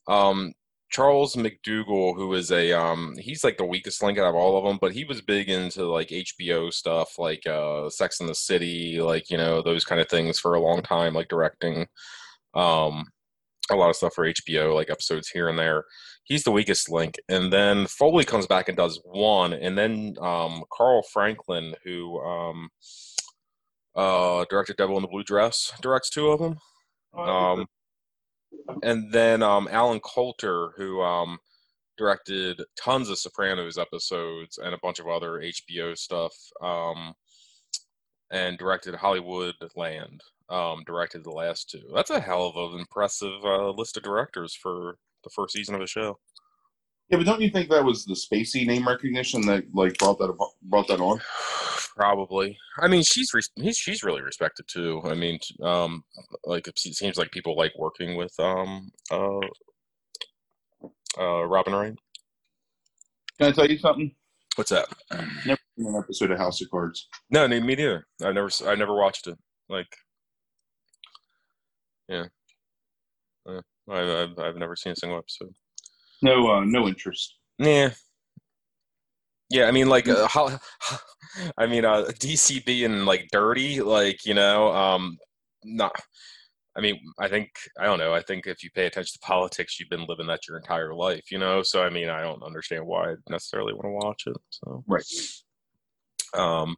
Um, 0.08 0.52
Charles 0.90 1.34
McDougall, 1.34 2.14
who 2.14 2.32
is 2.34 2.52
a 2.52 2.72
um, 2.72 3.16
he's 3.18 3.42
like 3.42 3.58
the 3.58 3.64
weakest 3.64 4.02
link 4.02 4.18
out 4.18 4.28
of 4.28 4.34
all 4.34 4.56
of 4.56 4.64
them, 4.64 4.78
but 4.80 4.92
he 4.92 5.04
was 5.04 5.20
big 5.20 5.48
into 5.48 5.84
like 5.86 6.08
HBO 6.08 6.72
stuff, 6.72 7.18
like 7.18 7.46
uh, 7.46 7.90
Sex 7.90 8.20
in 8.20 8.26
the 8.26 8.34
City, 8.34 9.00
like 9.00 9.30
you 9.30 9.36
know 9.36 9.62
those 9.62 9.84
kind 9.84 10.00
of 10.00 10.08
things 10.08 10.38
for 10.38 10.54
a 10.54 10.60
long 10.60 10.82
time, 10.82 11.14
like 11.14 11.28
directing 11.28 11.86
um, 12.54 13.06
a 13.70 13.76
lot 13.76 13.90
of 13.90 13.96
stuff 13.96 14.14
for 14.14 14.26
HBO, 14.26 14.74
like 14.74 14.90
episodes 14.90 15.28
here 15.28 15.48
and 15.48 15.58
there. 15.58 15.84
He's 16.24 16.44
the 16.44 16.52
weakest 16.52 16.90
link, 16.90 17.16
and 17.28 17.52
then 17.52 17.86
Foley 17.86 18.24
comes 18.24 18.46
back 18.46 18.68
and 18.68 18.76
does 18.76 19.00
one, 19.04 19.52
and 19.52 19.76
then 19.76 20.16
um, 20.20 20.62
Carl 20.72 21.02
Franklin, 21.12 21.74
who 21.84 22.20
um, 22.20 22.68
uh, 23.96 24.44
directed 24.50 24.76
Devil 24.76 24.96
in 24.96 25.02
the 25.02 25.08
Blue 25.08 25.24
Dress, 25.24 25.72
directs 25.82 26.10
two 26.10 26.28
of 26.28 26.40
them. 26.40 26.58
Um, 27.16 27.66
and 28.82 29.12
then 29.12 29.42
um, 29.42 29.68
Allen 29.70 30.00
Coulter, 30.00 30.72
who 30.76 31.00
um, 31.02 31.38
directed 31.96 32.62
tons 32.78 33.08
of 33.08 33.18
Sopranos 33.18 33.78
episodes 33.78 34.58
and 34.58 34.74
a 34.74 34.78
bunch 34.82 34.98
of 34.98 35.08
other 35.08 35.40
HBO 35.40 35.96
stuff, 35.96 36.34
um, 36.62 37.14
and 38.30 38.58
directed 38.58 38.94
Hollywood 38.94 39.54
Land. 39.74 40.20
Um, 40.48 40.84
directed 40.86 41.24
the 41.24 41.30
last 41.32 41.70
two. 41.70 41.82
That's 41.92 42.10
a 42.10 42.20
hell 42.20 42.52
of 42.54 42.74
an 42.74 42.78
impressive 42.78 43.44
uh, 43.44 43.70
list 43.70 43.96
of 43.96 44.04
directors 44.04 44.54
for 44.54 44.96
the 45.24 45.30
first 45.30 45.54
season 45.54 45.74
of 45.74 45.80
a 45.80 45.88
show. 45.88 46.20
yeah, 47.08 47.18
but 47.18 47.26
don't 47.26 47.40
you 47.40 47.50
think 47.50 47.68
that 47.70 47.84
was 47.84 48.04
the 48.04 48.14
Spacey 48.14 48.64
name 48.64 48.86
recognition 48.86 49.40
that 49.46 49.64
like 49.74 49.98
brought 49.98 50.18
that 50.20 50.32
brought 50.62 50.86
that 50.86 51.00
on? 51.00 51.20
Probably. 51.96 52.58
I 52.78 52.88
mean, 52.88 53.02
she's 53.02 53.32
he's, 53.56 53.78
she's 53.78 54.02
really 54.02 54.20
respected 54.20 54.68
too. 54.68 55.00
I 55.06 55.14
mean, 55.14 55.38
um, 55.62 56.04
like 56.44 56.68
it 56.68 56.78
seems 56.78 57.16
like 57.16 57.30
people 57.30 57.56
like 57.56 57.72
working 57.78 58.16
with 58.16 58.38
um 58.38 58.92
uh 59.10 59.40
uh 61.18 61.44
Robin 61.46 61.72
Wright. 61.74 61.94
Can 63.38 63.48
I 63.48 63.52
tell 63.52 63.66
you 63.66 63.78
something? 63.78 64.14
What's 64.56 64.70
that? 64.70 64.88
Never 65.46 65.60
seen 65.78 65.86
an 65.86 65.96
episode 65.96 66.30
of 66.32 66.38
House 66.38 66.60
of 66.60 66.70
Cards. 66.70 67.08
No, 67.30 67.48
me 67.48 67.60
me 67.60 67.74
neither. 67.74 68.06
I 68.22 68.32
never 68.32 68.50
I 68.66 68.74
never 68.74 68.94
watched 68.94 69.26
it. 69.26 69.38
Like, 69.70 69.88
yeah, 72.08 72.26
uh, 73.48 73.62
I, 73.88 74.22
I've 74.22 74.38
I've 74.38 74.56
never 74.56 74.76
seen 74.76 74.92
a 74.92 74.96
single 74.96 75.18
episode. 75.18 75.54
No, 76.20 76.50
uh, 76.50 76.64
no 76.64 76.88
interest. 76.88 77.36
Yeah. 77.58 77.90
Yeah, 79.48 79.66
I 79.66 79.70
mean, 79.70 79.88
like, 79.88 80.08
uh, 80.08 80.26
how, 80.28 80.58
I 81.58 81.66
mean, 81.66 81.84
uh, 81.84 82.06
DC 82.20 82.64
being 82.64 83.04
like 83.04 83.28
dirty, 83.32 83.80
like 83.80 84.24
you 84.24 84.34
know, 84.34 84.72
um, 84.72 85.16
not. 85.64 85.92
I 86.76 86.80
mean, 86.82 87.00
I 87.18 87.28
think 87.28 87.50
I 87.78 87.84
don't 87.84 87.98
know. 87.98 88.12
I 88.12 88.22
think 88.22 88.46
if 88.46 88.62
you 88.62 88.70
pay 88.74 88.86
attention 88.86 89.12
to 89.14 89.26
politics, 89.26 89.80
you've 89.80 89.88
been 89.88 90.06
living 90.06 90.26
that 90.26 90.46
your 90.46 90.58
entire 90.58 90.94
life, 90.94 91.30
you 91.30 91.38
know. 91.38 91.62
So 91.62 91.82
I 91.82 91.90
mean, 91.90 92.08
I 92.08 92.22
don't 92.22 92.42
understand 92.42 92.86
why 92.86 93.12
I 93.12 93.14
necessarily 93.30 93.72
want 93.72 93.84
to 93.86 94.06
watch 94.06 94.24
it. 94.26 94.36
So 94.50 94.84
Right. 94.86 95.04
Um, 96.34 96.76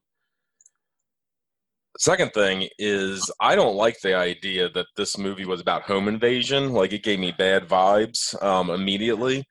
second 1.99 2.33
thing 2.33 2.69
is 2.79 3.31
I 3.41 3.57
don't 3.57 3.75
like 3.77 4.01
the 4.01 4.15
idea 4.15 4.69
that 4.71 4.87
this 4.97 5.19
movie 5.19 5.45
was 5.47 5.61
about 5.61 5.83
home 5.83 6.07
invasion. 6.09 6.73
Like 6.73 6.93
it 6.93 7.03
gave 7.03 7.19
me 7.19 7.33
bad 7.37 7.69
vibes 7.69 8.41
um, 8.43 8.71
immediately 8.71 9.45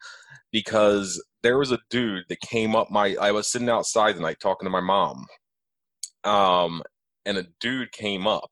because 0.52 1.24
there 1.44 1.58
was 1.58 1.72
a 1.72 1.80
dude 1.90 2.26
that 2.30 2.40
came 2.42 2.76
up 2.76 2.90
my. 2.92 3.16
I 3.20 3.32
was 3.32 3.52
sitting 3.52 3.70
outside 3.70 4.16
the 4.16 4.22
night 4.22 4.38
talking 4.42 4.66
to 4.66 4.72
my 4.72 4.82
mom, 4.82 5.26
um, 6.24 6.84
and 7.26 7.38
a 7.38 7.48
dude 7.60 7.92
came 7.92 8.28
up, 8.28 8.52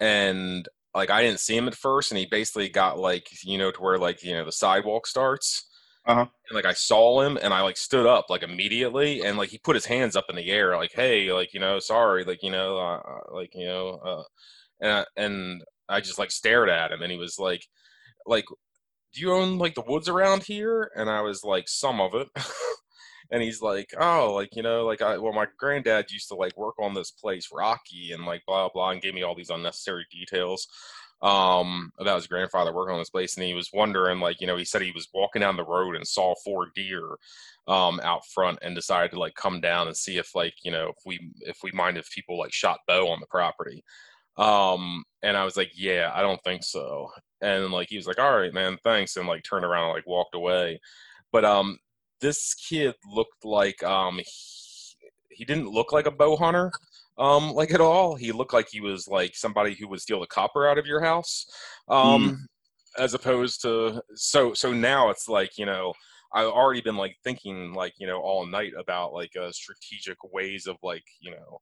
and 0.00 0.68
like 0.94 1.10
I 1.10 1.22
didn't 1.22 1.40
see 1.40 1.56
him 1.56 1.68
at 1.68 1.74
first, 1.74 2.10
and 2.10 2.18
he 2.18 2.26
basically 2.26 2.68
got 2.68 2.98
like 2.98 3.26
you 3.44 3.58
know 3.58 3.70
to 3.70 3.80
where 3.80 3.98
like 3.98 4.22
you 4.22 4.34
know 4.34 4.44
the 4.44 4.52
sidewalk 4.52 5.06
starts. 5.06 5.68
Uh-huh. 6.04 6.26
And 6.48 6.56
like 6.56 6.64
I 6.64 6.72
saw 6.72 7.20
him, 7.20 7.38
and 7.40 7.54
I 7.54 7.60
like 7.62 7.76
stood 7.76 8.06
up 8.06 8.26
like 8.28 8.42
immediately, 8.42 9.22
and 9.22 9.38
like 9.38 9.50
he 9.50 9.58
put 9.58 9.76
his 9.76 9.86
hands 9.86 10.16
up 10.16 10.26
in 10.28 10.36
the 10.36 10.50
air, 10.50 10.76
like, 10.76 10.90
"Hey, 10.92 11.32
like 11.32 11.54
you 11.54 11.60
know, 11.60 11.78
sorry, 11.78 12.24
like 12.24 12.42
you 12.42 12.50
know, 12.50 12.76
uh, 12.76 12.96
uh, 12.98 13.34
like 13.34 13.52
you 13.54 13.66
know," 13.66 14.00
uh, 14.04 14.22
and 14.80 14.90
I, 14.92 15.04
and 15.16 15.62
I 15.88 16.00
just 16.00 16.18
like 16.18 16.32
stared 16.32 16.68
at 16.68 16.90
him, 16.90 17.02
and 17.02 17.12
he 17.12 17.18
was 17.18 17.38
like, 17.38 17.64
like, 18.26 18.44
"Do 19.12 19.20
you 19.20 19.32
own 19.32 19.58
like 19.58 19.74
the 19.74 19.82
woods 19.82 20.08
around 20.08 20.44
here?" 20.44 20.90
And 20.96 21.10
I 21.10 21.20
was 21.22 21.44
like, 21.44 21.68
"Some 21.68 22.00
of 22.00 22.14
it." 22.14 22.28
and 23.30 23.42
he's 23.42 23.62
like, 23.62 23.94
"Oh, 23.98 24.32
like 24.34 24.56
you 24.56 24.62
know, 24.62 24.84
like 24.84 25.02
I 25.02 25.18
well, 25.18 25.32
my 25.32 25.46
granddad 25.58 26.10
used 26.10 26.28
to 26.28 26.34
like 26.34 26.56
work 26.56 26.76
on 26.80 26.94
this 26.94 27.10
place, 27.10 27.48
Rocky, 27.52 28.12
and 28.12 28.24
like 28.24 28.44
blah 28.46 28.68
blah," 28.68 28.90
and 28.90 29.02
gave 29.02 29.14
me 29.14 29.22
all 29.22 29.34
these 29.34 29.50
unnecessary 29.50 30.06
details 30.10 30.68
um 31.22 31.92
about 32.00 32.16
his 32.16 32.26
grandfather 32.26 32.72
working 32.72 32.94
on 32.94 33.00
this 33.00 33.10
place 33.10 33.36
and 33.36 33.46
he 33.46 33.54
was 33.54 33.70
wondering 33.72 34.18
like 34.18 34.40
you 34.40 34.46
know 34.46 34.56
he 34.56 34.64
said 34.64 34.82
he 34.82 34.90
was 34.90 35.08
walking 35.14 35.40
down 35.40 35.56
the 35.56 35.64
road 35.64 35.94
and 35.94 36.06
saw 36.06 36.34
four 36.44 36.72
deer 36.74 37.10
um 37.68 38.00
out 38.02 38.26
front 38.26 38.58
and 38.60 38.74
decided 38.74 39.12
to 39.12 39.20
like 39.20 39.34
come 39.36 39.60
down 39.60 39.86
and 39.86 39.96
see 39.96 40.18
if 40.18 40.34
like 40.34 40.54
you 40.64 40.72
know 40.72 40.88
if 40.88 40.96
we 41.06 41.30
if 41.42 41.58
we 41.62 41.70
mind 41.72 41.96
if 41.96 42.10
people 42.10 42.36
like 42.36 42.52
shot 42.52 42.80
bow 42.88 43.08
on 43.08 43.20
the 43.20 43.26
property 43.26 43.84
um 44.38 45.04
and 45.22 45.36
i 45.36 45.44
was 45.44 45.56
like 45.56 45.70
yeah 45.74 46.10
i 46.14 46.22
don't 46.22 46.42
think 46.42 46.64
so. 46.64 47.10
And 47.40 47.72
like 47.72 47.88
he 47.88 47.96
was 47.96 48.06
like 48.06 48.18
all 48.18 48.38
right 48.38 48.54
man 48.54 48.78
thanks 48.84 49.16
and 49.16 49.26
like 49.28 49.42
turned 49.42 49.64
around 49.64 49.86
and 49.86 49.94
like 49.94 50.06
walked 50.06 50.34
away. 50.34 50.80
But 51.32 51.44
um 51.44 51.78
this 52.20 52.54
kid 52.54 52.94
looked 53.04 53.44
like 53.44 53.82
um 53.82 54.18
he, 54.18 54.24
he 55.30 55.44
didn't 55.44 55.68
look 55.68 55.92
like 55.92 56.06
a 56.06 56.10
bow 56.10 56.36
hunter 56.36 56.70
um 57.18 57.52
like 57.52 57.74
at 57.74 57.80
all. 57.80 58.14
He 58.14 58.32
looked 58.32 58.54
like 58.54 58.68
he 58.70 58.80
was 58.80 59.08
like 59.08 59.34
somebody 59.34 59.74
who 59.74 59.88
would 59.88 60.00
steal 60.00 60.20
the 60.20 60.26
copper 60.26 60.66
out 60.66 60.78
of 60.78 60.86
your 60.86 61.02
house 61.02 61.46
um 61.88 62.46
as 62.98 63.14
opposed 63.14 63.62
to 63.62 64.02
so 64.14 64.52
so 64.54 64.72
now 64.72 65.10
it's 65.10 65.28
like 65.28 65.56
you 65.56 65.66
know 65.66 65.92
i've 66.34 66.48
already 66.48 66.80
been 66.80 66.96
like 66.96 67.16
thinking 67.24 67.72
like 67.72 67.94
you 67.98 68.06
know 68.06 68.20
all 68.20 68.46
night 68.46 68.72
about 68.78 69.12
like 69.12 69.34
uh, 69.36 69.50
strategic 69.52 70.16
ways 70.32 70.66
of 70.66 70.76
like 70.82 71.04
you 71.20 71.30
know 71.30 71.58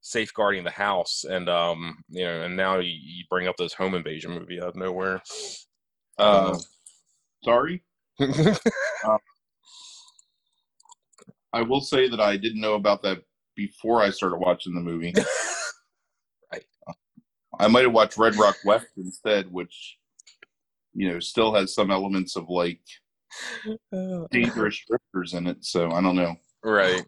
safeguarding 0.00 0.64
the 0.64 0.70
house 0.70 1.24
and 1.28 1.48
um 1.48 2.02
you 2.08 2.24
know 2.24 2.42
and 2.42 2.56
now 2.56 2.78
you, 2.78 2.90
you 2.90 3.24
bring 3.28 3.48
up 3.48 3.56
this 3.56 3.74
home 3.74 3.94
invasion 3.94 4.30
movie 4.30 4.60
out 4.60 4.68
of 4.68 4.76
nowhere 4.76 5.20
Uh, 6.18 6.58
sorry. 7.44 7.82
I 11.52 11.62
will 11.62 11.80
say 11.80 12.08
that 12.08 12.20
I 12.20 12.36
didn't 12.36 12.60
know 12.60 12.74
about 12.74 13.02
that 13.02 13.22
before 13.54 14.02
I 14.02 14.10
started 14.10 14.36
watching 14.38 14.74
the 14.74 14.80
movie. 14.80 15.14
Right. 16.52 16.64
I 17.60 17.68
might 17.68 17.84
have 17.84 17.92
watched 17.92 18.16
Red 18.16 18.36
Rock 18.36 18.56
West 18.64 18.86
instead, 18.96 19.52
which 19.52 19.98
you 20.94 21.10
know 21.10 21.20
still 21.20 21.54
has 21.54 21.74
some 21.74 21.90
elements 21.90 22.36
of 22.36 22.48
like 22.48 22.80
dangerous 24.30 24.82
drifters 24.88 25.34
in 25.34 25.46
it. 25.46 25.64
So 25.64 25.90
I 25.92 26.00
don't 26.00 26.16
know. 26.16 26.36
right 26.64 27.04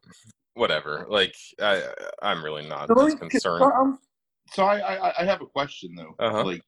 whatever 0.54 1.06
like 1.08 1.34
i 1.62 1.82
i'm 2.22 2.44
really 2.44 2.66
not 2.66 2.88
So, 2.88 3.06
as 3.06 3.14
concerned 3.14 3.62
um, 3.62 3.98
so 4.52 4.64
I, 4.64 4.78
I 4.96 5.22
I 5.22 5.24
have 5.24 5.40
a 5.42 5.46
question 5.46 5.94
though. 5.94 6.14
Uh-huh. 6.18 6.44
Like 6.44 6.62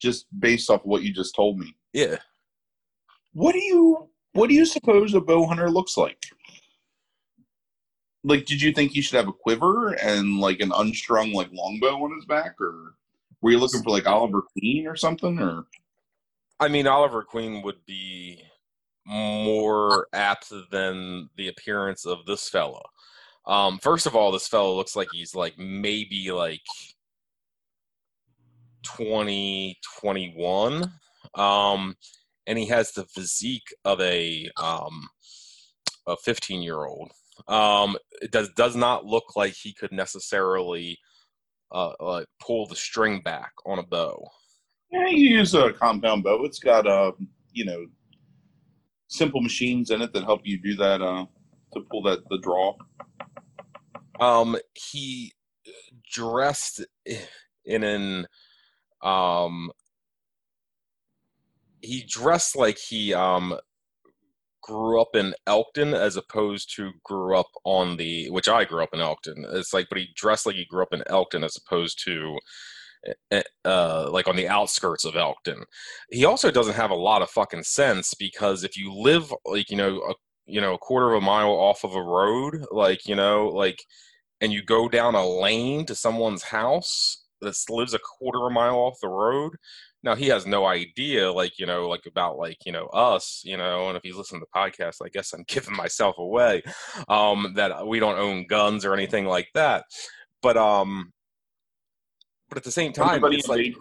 just 0.00 0.26
based 0.38 0.70
off 0.70 0.82
what 0.84 1.02
you 1.02 1.12
just 1.12 1.34
told 1.34 1.58
me. 1.58 1.74
yeah 1.92 2.16
What 3.32 3.52
do 3.52 3.62
you 3.62 4.08
what 4.34 4.48
do 4.48 4.54
you 4.54 4.66
suppose 4.66 5.14
a 5.14 5.20
bow 5.20 5.46
hunter 5.46 5.70
looks 5.70 5.96
like? 5.96 6.22
Like, 8.22 8.44
did 8.44 8.60
you 8.60 8.72
think 8.72 8.92
he 8.92 9.00
should 9.00 9.16
have 9.16 9.28
a 9.28 9.32
quiver 9.32 9.92
and 9.94 10.38
like 10.40 10.60
an 10.60 10.72
unstrung 10.76 11.32
like 11.32 11.48
longbow 11.52 12.04
on 12.04 12.14
his 12.14 12.26
back, 12.26 12.54
or 12.60 12.94
were 13.40 13.52
you 13.52 13.58
looking 13.58 13.82
for 13.82 13.90
like 13.90 14.06
Oliver 14.06 14.42
Queen 14.42 14.86
or 14.86 14.96
something? 14.96 15.38
Or 15.38 15.64
I 16.60 16.68
mean, 16.68 16.86
Oliver 16.86 17.22
Queen 17.22 17.62
would 17.62 17.84
be 17.86 18.42
more 19.06 20.08
apt 20.12 20.52
than 20.70 21.30
the 21.36 21.48
appearance 21.48 22.04
of 22.04 22.26
this 22.26 22.48
fella. 22.48 22.82
Um, 23.46 23.78
first 23.78 24.06
of 24.06 24.16
all, 24.16 24.32
this 24.32 24.48
fella 24.48 24.74
looks 24.74 24.96
like 24.96 25.08
he's 25.12 25.34
like 25.34 25.56
maybe 25.56 26.32
like 26.32 26.60
20, 28.84 29.78
21. 30.00 30.92
Um, 31.34 31.96
and 32.46 32.58
he 32.58 32.66
has 32.66 32.92
the 32.92 33.04
physique 33.04 33.74
of 33.84 34.00
a 34.00 34.48
um, 34.60 35.08
a 36.06 36.16
15 36.16 36.62
year 36.62 36.84
old. 36.84 37.12
Um, 37.48 37.96
it 38.22 38.30
does 38.30 38.50
does 38.56 38.76
not 38.76 39.04
look 39.04 39.36
like 39.36 39.52
he 39.52 39.74
could 39.74 39.92
necessarily 39.92 40.98
uh, 41.72 42.24
pull 42.40 42.66
the 42.66 42.76
string 42.76 43.20
back 43.20 43.52
on 43.66 43.78
a 43.78 43.82
bow. 43.82 44.24
yeah, 44.90 45.08
you 45.08 45.38
use 45.38 45.54
a 45.54 45.72
compound 45.72 46.24
bow. 46.24 46.44
It's 46.44 46.58
got 46.58 46.86
uh, 46.86 47.12
you 47.52 47.64
know, 47.64 47.86
simple 49.08 49.40
machines 49.40 49.90
in 49.90 50.02
it 50.02 50.12
that 50.12 50.24
help 50.24 50.40
you 50.44 50.60
do 50.60 50.74
that 50.76 51.00
uh 51.02 51.24
to 51.72 51.80
pull 51.90 52.02
that 52.02 52.20
the 52.30 52.38
draw. 52.38 52.74
um 54.20 54.56
he 54.74 55.32
dressed 56.10 56.84
in 57.64 57.82
an 57.82 58.26
um 59.02 59.70
he 61.82 62.04
dressed 62.08 62.56
like 62.56 62.78
he 62.78 63.12
um 63.14 63.56
grew 64.62 65.00
up 65.00 65.14
in 65.14 65.32
Elkton 65.46 65.94
as 65.94 66.16
opposed 66.16 66.74
to 66.74 66.90
grew 67.04 67.36
up 67.36 67.46
on 67.64 67.96
the 67.96 68.28
which 68.30 68.48
I 68.48 68.64
grew 68.64 68.82
up 68.82 68.92
in 68.92 69.00
Elkton. 69.00 69.44
It's 69.52 69.72
like 69.72 69.86
but 69.88 69.98
he 69.98 70.08
dressed 70.16 70.46
like 70.46 70.56
he 70.56 70.64
grew 70.64 70.82
up 70.82 70.92
in 70.92 71.04
Elkton 71.06 71.44
as 71.44 71.56
opposed 71.56 72.02
to 72.04 72.38
uh 73.64 74.10
like 74.10 74.28
on 74.28 74.36
the 74.36 74.48
outskirts 74.48 75.04
of 75.04 75.16
Elkton. 75.16 75.62
He 76.10 76.24
also 76.24 76.50
doesn't 76.50 76.74
have 76.74 76.90
a 76.90 76.94
lot 76.94 77.22
of 77.22 77.30
fucking 77.30 77.64
sense 77.64 78.14
because 78.14 78.64
if 78.64 78.76
you 78.76 78.92
live 78.92 79.32
like 79.44 79.70
you 79.70 79.76
know 79.76 80.00
a 80.08 80.14
you 80.46 80.60
know 80.60 80.74
a 80.74 80.78
quarter 80.78 81.12
of 81.12 81.22
a 81.22 81.26
mile 81.26 81.50
off 81.50 81.84
of 81.84 81.94
a 81.94 82.02
road 82.02 82.64
like 82.70 83.06
you 83.06 83.14
know 83.14 83.48
like 83.48 83.82
and 84.40 84.52
you 84.52 84.62
go 84.62 84.88
down 84.88 85.14
a 85.14 85.26
lane 85.26 85.84
to 85.86 85.94
someone's 85.94 86.42
house 86.42 87.24
that 87.40 87.54
lives 87.68 87.94
a 87.94 87.98
quarter 87.98 88.38
of 88.38 88.50
a 88.50 88.54
mile 88.54 88.76
off 88.76 88.98
the 89.02 89.08
road 89.08 89.52
now 90.02 90.14
he 90.14 90.28
has 90.28 90.46
no 90.46 90.64
idea 90.64 91.30
like 91.30 91.58
you 91.58 91.66
know 91.66 91.88
like 91.88 92.06
about 92.06 92.38
like 92.38 92.56
you 92.64 92.72
know 92.72 92.86
us 92.86 93.42
you 93.44 93.56
know 93.56 93.88
and 93.88 93.96
if 93.96 94.02
he's 94.02 94.14
listening 94.14 94.40
to 94.40 94.46
the 94.52 94.58
podcast 94.58 94.96
i 95.04 95.08
guess 95.08 95.32
i'm 95.32 95.44
giving 95.48 95.76
myself 95.76 96.16
away 96.18 96.62
um 97.08 97.52
that 97.56 97.86
we 97.86 97.98
don't 97.98 98.18
own 98.18 98.46
guns 98.46 98.84
or 98.84 98.94
anything 98.94 99.26
like 99.26 99.48
that 99.54 99.84
but 100.42 100.56
um 100.56 101.12
but 102.48 102.58
at 102.58 102.64
the 102.64 102.70
same 102.70 102.92
time 102.92 103.08
Everybody 103.08 103.36
it's 103.36 103.48
like 103.48 103.74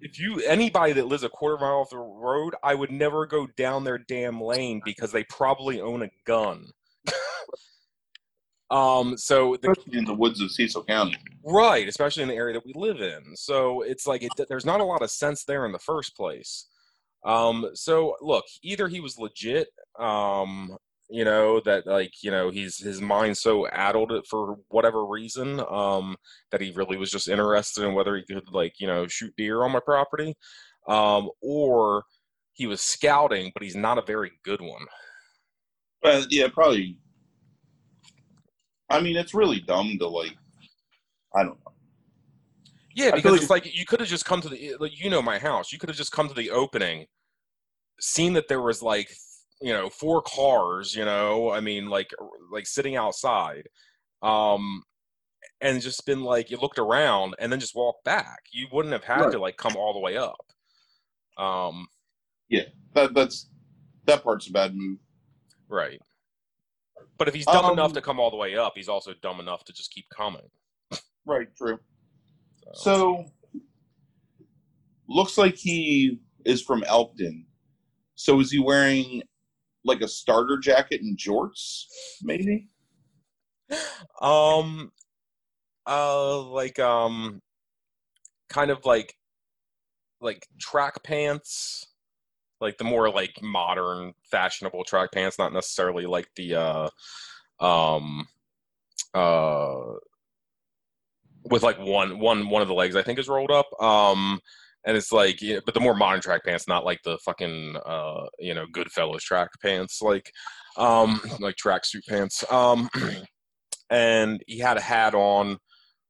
if 0.00 0.18
you 0.18 0.40
anybody 0.40 0.92
that 0.94 1.06
lives 1.06 1.22
a 1.22 1.28
quarter 1.28 1.56
mile 1.56 1.80
off 1.80 1.90
the 1.90 1.98
road, 1.98 2.54
I 2.62 2.74
would 2.74 2.90
never 2.90 3.26
go 3.26 3.46
down 3.56 3.84
their 3.84 3.98
damn 3.98 4.40
lane 4.40 4.82
because 4.84 5.12
they 5.12 5.24
probably 5.24 5.80
own 5.80 6.02
a 6.02 6.10
gun. 6.26 6.66
um, 8.70 9.16
so 9.16 9.56
the 9.62 9.74
in 9.92 10.04
the 10.04 10.14
woods 10.14 10.40
of 10.40 10.50
Cecil 10.50 10.84
County. 10.84 11.16
right, 11.44 11.88
especially 11.88 12.22
in 12.22 12.28
the 12.28 12.34
area 12.34 12.54
that 12.54 12.66
we 12.66 12.72
live 12.74 13.00
in. 13.00 13.34
So 13.34 13.82
it's 13.82 14.06
like 14.06 14.22
it, 14.22 14.32
there's 14.48 14.66
not 14.66 14.80
a 14.80 14.84
lot 14.84 15.02
of 15.02 15.10
sense 15.10 15.44
there 15.44 15.64
in 15.64 15.72
the 15.72 15.78
first 15.78 16.16
place. 16.16 16.66
Um, 17.24 17.70
so 17.74 18.16
look, 18.20 18.44
either 18.62 18.88
he 18.88 19.00
was 19.00 19.18
legit, 19.18 19.68
um, 19.98 20.76
you 21.08 21.24
know, 21.24 21.60
that 21.60 21.86
like 21.86 22.22
you 22.22 22.30
know 22.30 22.50
he's 22.50 22.78
his 22.78 23.00
mind 23.00 23.36
so 23.36 23.66
addled 23.68 24.12
for 24.28 24.56
whatever 24.68 25.06
reason, 25.06 25.60
um, 25.70 26.16
that 26.50 26.60
he 26.60 26.72
really 26.72 26.96
was 26.96 27.10
just 27.10 27.28
interested 27.28 27.84
in 27.84 27.94
whether 27.94 28.16
he 28.16 28.24
could 28.24 28.48
like 28.52 28.74
you 28.80 28.86
know 28.86 29.06
shoot 29.06 29.32
deer 29.36 29.62
on 29.62 29.72
my 29.72 29.80
property, 29.80 30.34
um, 30.88 31.30
or 31.40 32.04
he 32.54 32.66
was 32.66 32.80
scouting, 32.80 33.52
but 33.54 33.62
he's 33.62 33.76
not 33.76 33.98
a 33.98 34.02
very 34.02 34.32
good 34.42 34.60
one. 34.60 34.84
But 36.02 36.26
yeah, 36.30 36.48
probably. 36.52 36.98
I 38.88 39.00
mean, 39.00 39.16
it's 39.16 39.34
really 39.34 39.60
dumb 39.60 39.96
to 39.98 40.08
like. 40.08 40.36
I 41.34 41.42
don't 41.42 41.58
know. 41.64 41.72
Yeah, 42.94 43.10
because 43.14 43.32
like 43.32 43.40
it's 43.42 43.50
like 43.50 43.78
you 43.78 43.84
could 43.84 44.00
have 44.00 44.08
just 44.08 44.24
come 44.24 44.40
to 44.40 44.48
the 44.48 44.74
like 44.80 44.98
you 44.98 45.10
know 45.10 45.20
my 45.20 45.38
house. 45.38 45.72
You 45.72 45.78
could 45.78 45.90
have 45.90 45.98
just 45.98 46.12
come 46.12 46.28
to 46.28 46.34
the 46.34 46.50
opening, 46.50 47.06
seen 48.00 48.32
that 48.32 48.48
there 48.48 48.62
was 48.62 48.82
like 48.82 49.14
you 49.60 49.72
know 49.72 49.88
four 49.88 50.22
cars. 50.22 50.94
You 50.94 51.04
know, 51.04 51.50
I 51.50 51.60
mean 51.60 51.88
like 51.88 52.10
like 52.52 52.66
sitting 52.66 52.96
outside, 52.96 53.68
um, 54.22 54.82
and 55.60 55.80
just 55.80 56.04
been 56.06 56.22
like 56.22 56.50
you 56.50 56.58
looked 56.58 56.78
around 56.78 57.34
and 57.38 57.50
then 57.50 57.60
just 57.60 57.74
walked 57.74 58.04
back. 58.04 58.40
You 58.52 58.66
wouldn't 58.72 58.92
have 58.92 59.04
had 59.04 59.20
Right. 59.22 59.32
to 59.32 59.38
like 59.38 59.56
come 59.56 59.76
all 59.76 59.92
the 59.92 60.00
way 60.00 60.16
up. 60.16 60.40
Um, 61.38 61.86
That 62.94 63.12
that's 63.14 63.48
that 64.06 64.22
part's 64.22 64.48
a 64.48 64.52
bad 64.52 64.74
move. 64.74 64.98
right. 65.68 66.00
But 67.18 67.28
if 67.28 67.34
he's 67.34 67.46
dumb 67.46 67.64
Um, 67.64 67.72
enough 67.72 67.92
to 67.94 68.00
come 68.02 68.20
all 68.20 68.30
the 68.30 68.36
way 68.36 68.56
up, 68.56 68.72
he's 68.76 68.88
also 68.88 69.12
dumb 69.22 69.40
enough 69.40 69.64
to 69.64 69.72
just 69.72 69.90
keep 69.90 70.06
coming. 70.10 70.48
Right. 71.24 71.48
True. 71.56 71.78
So, 72.74 73.24
So 73.24 73.24
looks 75.08 75.38
like 75.38 75.56
he 75.56 76.20
is 76.44 76.62
from 76.62 76.84
Elkton. 76.84 77.46
So 78.16 78.40
is 78.40 78.50
he 78.50 78.58
wearing 78.58 79.22
like 79.86 80.02
a 80.02 80.08
starter 80.08 80.58
jacket 80.58 81.00
and 81.02 81.16
jorts? 81.18 81.84
Maybe. 82.22 82.68
um 84.20 84.92
uh 85.86 86.40
like 86.40 86.78
um 86.78 87.40
kind 88.48 88.70
of 88.70 88.84
like 88.84 89.14
like 90.20 90.46
track 90.58 91.02
pants 91.02 91.86
like 92.60 92.78
the 92.78 92.84
more 92.84 93.10
like 93.10 93.42
modern 93.42 94.14
fashionable 94.30 94.84
track 94.84 95.12
pants, 95.12 95.38
not 95.38 95.52
necessarily 95.52 96.06
like 96.06 96.28
the 96.36 96.54
uh 96.54 96.88
um 97.60 98.26
uh 99.14 99.80
with 101.50 101.62
like 101.62 101.78
one 101.78 102.18
one 102.18 102.48
one 102.48 102.62
of 102.62 102.68
the 102.68 102.74
legs 102.74 102.96
I 102.96 103.02
think 103.02 103.18
is 103.18 103.28
rolled 103.28 103.50
up. 103.50 103.66
Um 103.80 104.40
and 104.86 104.96
it's 104.96 105.12
like 105.12 105.40
but 105.64 105.74
the 105.74 105.80
more 105.80 105.94
modern 105.94 106.20
track 106.20 106.44
pants, 106.44 106.68
not 106.68 106.84
like 106.84 107.02
the 107.04 107.18
fucking 107.18 107.76
uh 107.84 108.26
you 108.38 108.54
know 108.54 108.66
Goodfellas 108.66 109.20
track 109.20 109.50
pants, 109.60 110.00
like 110.00 110.32
um 110.78 111.20
like 111.40 111.56
tracksuit 111.56 112.06
pants. 112.08 112.44
Um 112.50 112.88
and 113.90 114.42
he 114.46 114.58
had 114.58 114.78
a 114.78 114.82
hat 114.82 115.14
on. 115.14 115.58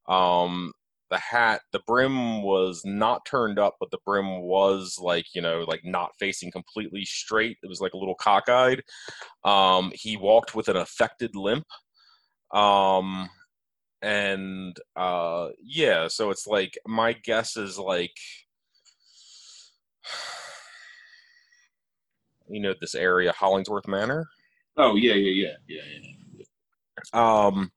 Um 0.09 0.73
the 1.11 1.19
hat 1.19 1.61
the 1.73 1.81
brim 1.87 2.43
was 2.43 2.83
not 2.85 3.25
turned 3.25 3.61
up 3.61 3.77
but 3.79 3.91
the 3.93 3.99
brim 4.05 4.41
was 4.43 4.99
like 5.01 5.25
you 5.35 5.41
know 5.41 5.65
like 5.69 5.83
not 5.85 6.11
facing 6.19 6.51
completely 6.51 7.05
straight 7.05 7.57
it 7.63 7.69
was 7.69 7.81
like 7.81 7.93
a 7.93 7.97
little 7.97 8.17
cockeyed 8.17 8.83
um 9.45 9.93
he 9.95 10.17
walked 10.17 10.57
with 10.57 10.69
an 10.69 10.77
affected 10.77 11.37
limp 11.37 11.65
um 12.53 13.29
and 14.03 14.77
uh 14.97 15.49
yeah 15.63 16.09
so 16.09 16.31
it's 16.31 16.47
like 16.47 16.77
my 16.87 17.13
guess 17.13 17.57
is 17.57 17.79
like 17.79 18.17
you 22.49 22.61
know 22.61 22.75
this 22.81 22.95
area 22.95 23.33
hollingsworth 23.33 23.89
manor 23.89 24.29
Oh 24.77 24.97
yeah, 24.97 25.15
yeah, 25.15 25.53
yeah, 25.69 25.69
yeah, 25.69 25.81
yeah. 27.13 27.13
um 27.13 27.71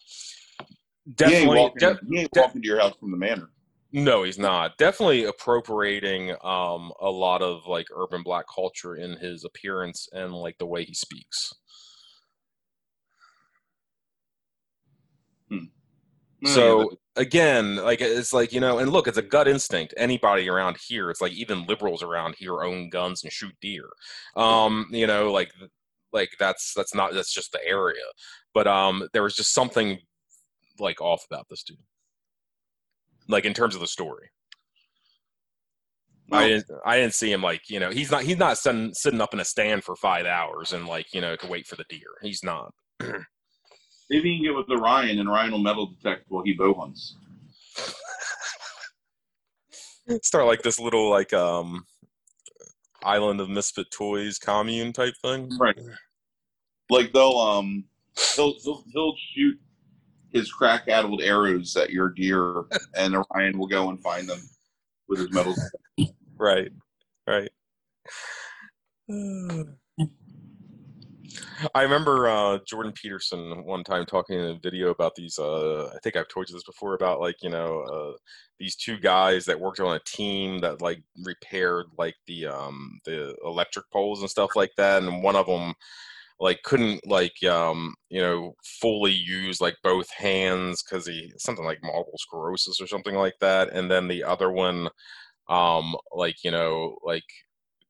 he 1.17 1.23
ain't 1.23 1.27
definitely 1.43 1.57
walking, 1.57 1.79
de- 1.79 1.99
he 2.09 2.19
ain't 2.19 2.31
de- 2.31 2.41
walking 2.41 2.61
to 2.61 2.67
your 2.67 2.79
house 2.79 2.95
from 2.99 3.11
the 3.11 3.17
manor. 3.17 3.49
No, 3.91 4.23
he's 4.23 4.37
not. 4.37 4.77
Definitely 4.77 5.25
appropriating 5.25 6.31
um 6.43 6.91
a 7.01 7.09
lot 7.09 7.41
of 7.41 7.65
like 7.67 7.87
urban 7.95 8.21
black 8.21 8.45
culture 8.53 8.95
in 8.95 9.17
his 9.17 9.43
appearance 9.43 10.07
and 10.13 10.33
like 10.33 10.57
the 10.57 10.65
way 10.65 10.83
he 10.83 10.93
speaks. 10.93 11.53
Hmm. 15.49 15.65
So 16.45 16.91
again, 17.15 17.77
like 17.77 18.01
it's 18.01 18.33
like, 18.33 18.53
you 18.53 18.59
know, 18.59 18.79
and 18.79 18.91
look, 18.91 19.07
it's 19.07 19.17
a 19.17 19.23
gut 19.23 19.47
instinct. 19.47 19.93
Anybody 19.97 20.49
around 20.49 20.77
here, 20.77 21.09
it's 21.09 21.21
like 21.21 21.33
even 21.33 21.65
liberals 21.65 22.03
around 22.03 22.35
here 22.37 22.63
own 22.63 22.89
guns 22.89 23.23
and 23.23 23.31
shoot 23.31 23.53
deer. 23.61 23.89
Um, 24.35 24.87
you 24.91 25.07
know, 25.07 25.31
like 25.31 25.51
like 26.13 26.31
that's 26.39 26.73
that's 26.73 26.95
not 26.95 27.13
that's 27.13 27.33
just 27.33 27.51
the 27.51 27.65
area. 27.65 28.01
But 28.53 28.67
um 28.67 29.07
there 29.13 29.23
was 29.23 29.35
just 29.35 29.53
something 29.53 29.99
like 30.79 31.01
off 31.01 31.25
about 31.29 31.47
this 31.49 31.63
dude. 31.63 31.77
Like 33.27 33.45
in 33.45 33.53
terms 33.53 33.75
of 33.75 33.81
the 33.81 33.87
story. 33.87 34.29
I 36.31 36.47
didn't. 36.47 36.65
I 36.85 36.97
didn't 36.97 37.15
see 37.15 37.31
him 37.31 37.41
like 37.41 37.69
you 37.69 37.79
know. 37.79 37.89
He's 37.89 38.11
not. 38.11 38.21
He's 38.21 38.37
not 38.37 38.59
sitting 38.59 38.93
sitting 38.93 39.19
up 39.19 39.33
in 39.33 39.39
a 39.39 39.45
stand 39.45 39.83
for 39.83 39.95
five 39.95 40.27
hours 40.27 40.73
and 40.73 40.85
like 40.87 41.11
you 41.11 41.21
know 41.21 41.35
to 41.35 41.47
wait 41.47 41.65
for 41.65 41.75
the 41.75 41.85
deer. 41.89 42.07
He's 42.21 42.43
not. 42.43 42.71
maybe 44.09 44.29
you 44.29 44.37
can 44.37 44.45
get 44.45 44.55
with 44.57 44.67
the 44.67 44.77
Ryan, 44.77 45.19
and 45.19 45.29
Orion 45.29 45.51
will 45.51 45.59
metal 45.59 45.87
detect 45.87 46.25
while 46.29 46.43
he 46.43 46.53
bow 46.53 46.73
hunts. 46.73 47.15
Start 50.23 50.47
like 50.47 50.63
this 50.63 50.79
little 50.79 51.09
like 51.09 51.33
um 51.33 51.85
island 53.03 53.39
of 53.39 53.49
misfit 53.49 53.91
toys 53.91 54.39
commune 54.39 54.91
type 54.91 55.13
thing. 55.21 55.49
Right. 55.59 55.79
Like 56.89 57.13
they'll 57.13 57.37
um 57.37 57.83
he'll 58.35 58.55
he'll, 58.63 58.83
he'll 58.91 59.15
shoot 59.33 59.59
his 60.31 60.51
crack 60.51 60.87
addled 60.87 61.21
arrows 61.21 61.75
at 61.75 61.91
your 61.91 62.09
deer, 62.09 62.63
and 62.97 63.15
Orion 63.15 63.57
will 63.57 63.67
go 63.67 63.89
and 63.89 64.01
find 64.01 64.27
them 64.27 64.39
with 65.07 65.19
his 65.19 65.31
metal. 65.31 65.55
Right. 66.37 66.71
Right. 67.27 67.51
I 71.75 71.83
remember 71.83 72.27
uh, 72.27 72.59
Jordan 72.65 72.93
Peterson 72.93 73.63
one 73.65 73.83
time 73.83 74.05
talking 74.05 74.39
in 74.39 74.45
a 74.45 74.59
video 74.59 74.89
about 74.89 75.15
these. 75.15 75.37
Uh, 75.39 75.91
I 75.93 75.97
think 76.03 76.15
I've 76.15 76.27
told 76.27 76.49
you 76.49 76.55
this 76.55 76.63
before 76.63 76.93
about 76.93 77.19
like 77.19 77.37
you 77.41 77.49
know 77.49 77.81
uh, 77.81 78.17
these 78.59 78.75
two 78.75 78.97
guys 78.97 79.45
that 79.45 79.59
worked 79.59 79.79
on 79.79 79.95
a 79.95 80.01
team 80.05 80.59
that 80.61 80.81
like 80.81 81.01
repaired 81.25 81.87
like 81.97 82.15
the 82.27 82.47
um, 82.47 82.99
the 83.05 83.35
electric 83.43 83.89
poles 83.91 84.21
and 84.21 84.29
stuff 84.29 84.55
like 84.55 84.71
that, 84.77 85.03
and 85.03 85.23
one 85.23 85.35
of 85.35 85.47
them 85.47 85.73
like 86.39 86.61
couldn't 86.63 87.05
like 87.05 87.43
um 87.43 87.93
you 88.09 88.21
know 88.21 88.53
fully 88.63 89.11
use 89.11 89.59
like 89.61 89.75
both 89.83 90.09
hands 90.11 90.83
because 90.83 91.05
he 91.07 91.31
something 91.37 91.65
like 91.65 91.79
multiple 91.83 92.17
sclerosis 92.17 92.79
or 92.81 92.87
something 92.87 93.15
like 93.15 93.35
that 93.41 93.69
and 93.73 93.91
then 93.91 94.07
the 94.07 94.23
other 94.23 94.49
one 94.51 94.89
um 95.49 95.95
like 96.13 96.43
you 96.43 96.51
know 96.51 96.97
like 97.03 97.25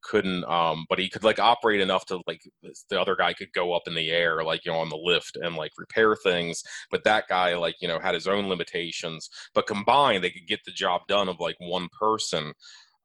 couldn't 0.02 0.44
um 0.46 0.86
but 0.90 1.00
he 1.00 1.10
could 1.10 1.24
like 1.24 1.40
operate 1.40 1.82
enough 1.82 2.06
to 2.06 2.20
like 2.28 2.42
the 2.90 3.00
other 3.00 3.16
guy 3.16 3.34
could 3.34 3.52
go 3.54 3.74
up 3.74 3.84
in 3.88 3.96
the 3.96 4.10
air 4.12 4.44
like 4.44 4.66
you 4.66 4.72
know 4.72 4.80
on 4.80 4.90
the 4.90 4.98
lift 4.98 5.38
and 5.42 5.56
like 5.56 5.72
repair 5.78 6.16
things 6.16 6.64
but 6.92 7.04
that 7.04 7.28
guy 7.28 7.56
like 7.56 7.76
you 7.82 7.88
know 7.88 8.00
had 8.00 8.14
his 8.14 8.28
own 8.28 8.48
limitations 8.48 9.30
but 9.54 9.68
combined 9.68 10.24
they 10.24 10.30
could 10.30 10.48
get 10.48 10.60
the 10.66 10.72
job 10.72 11.02
done 11.08 11.30
of 11.30 11.40
like 11.40 11.56
one 11.60 11.88
person 11.98 12.54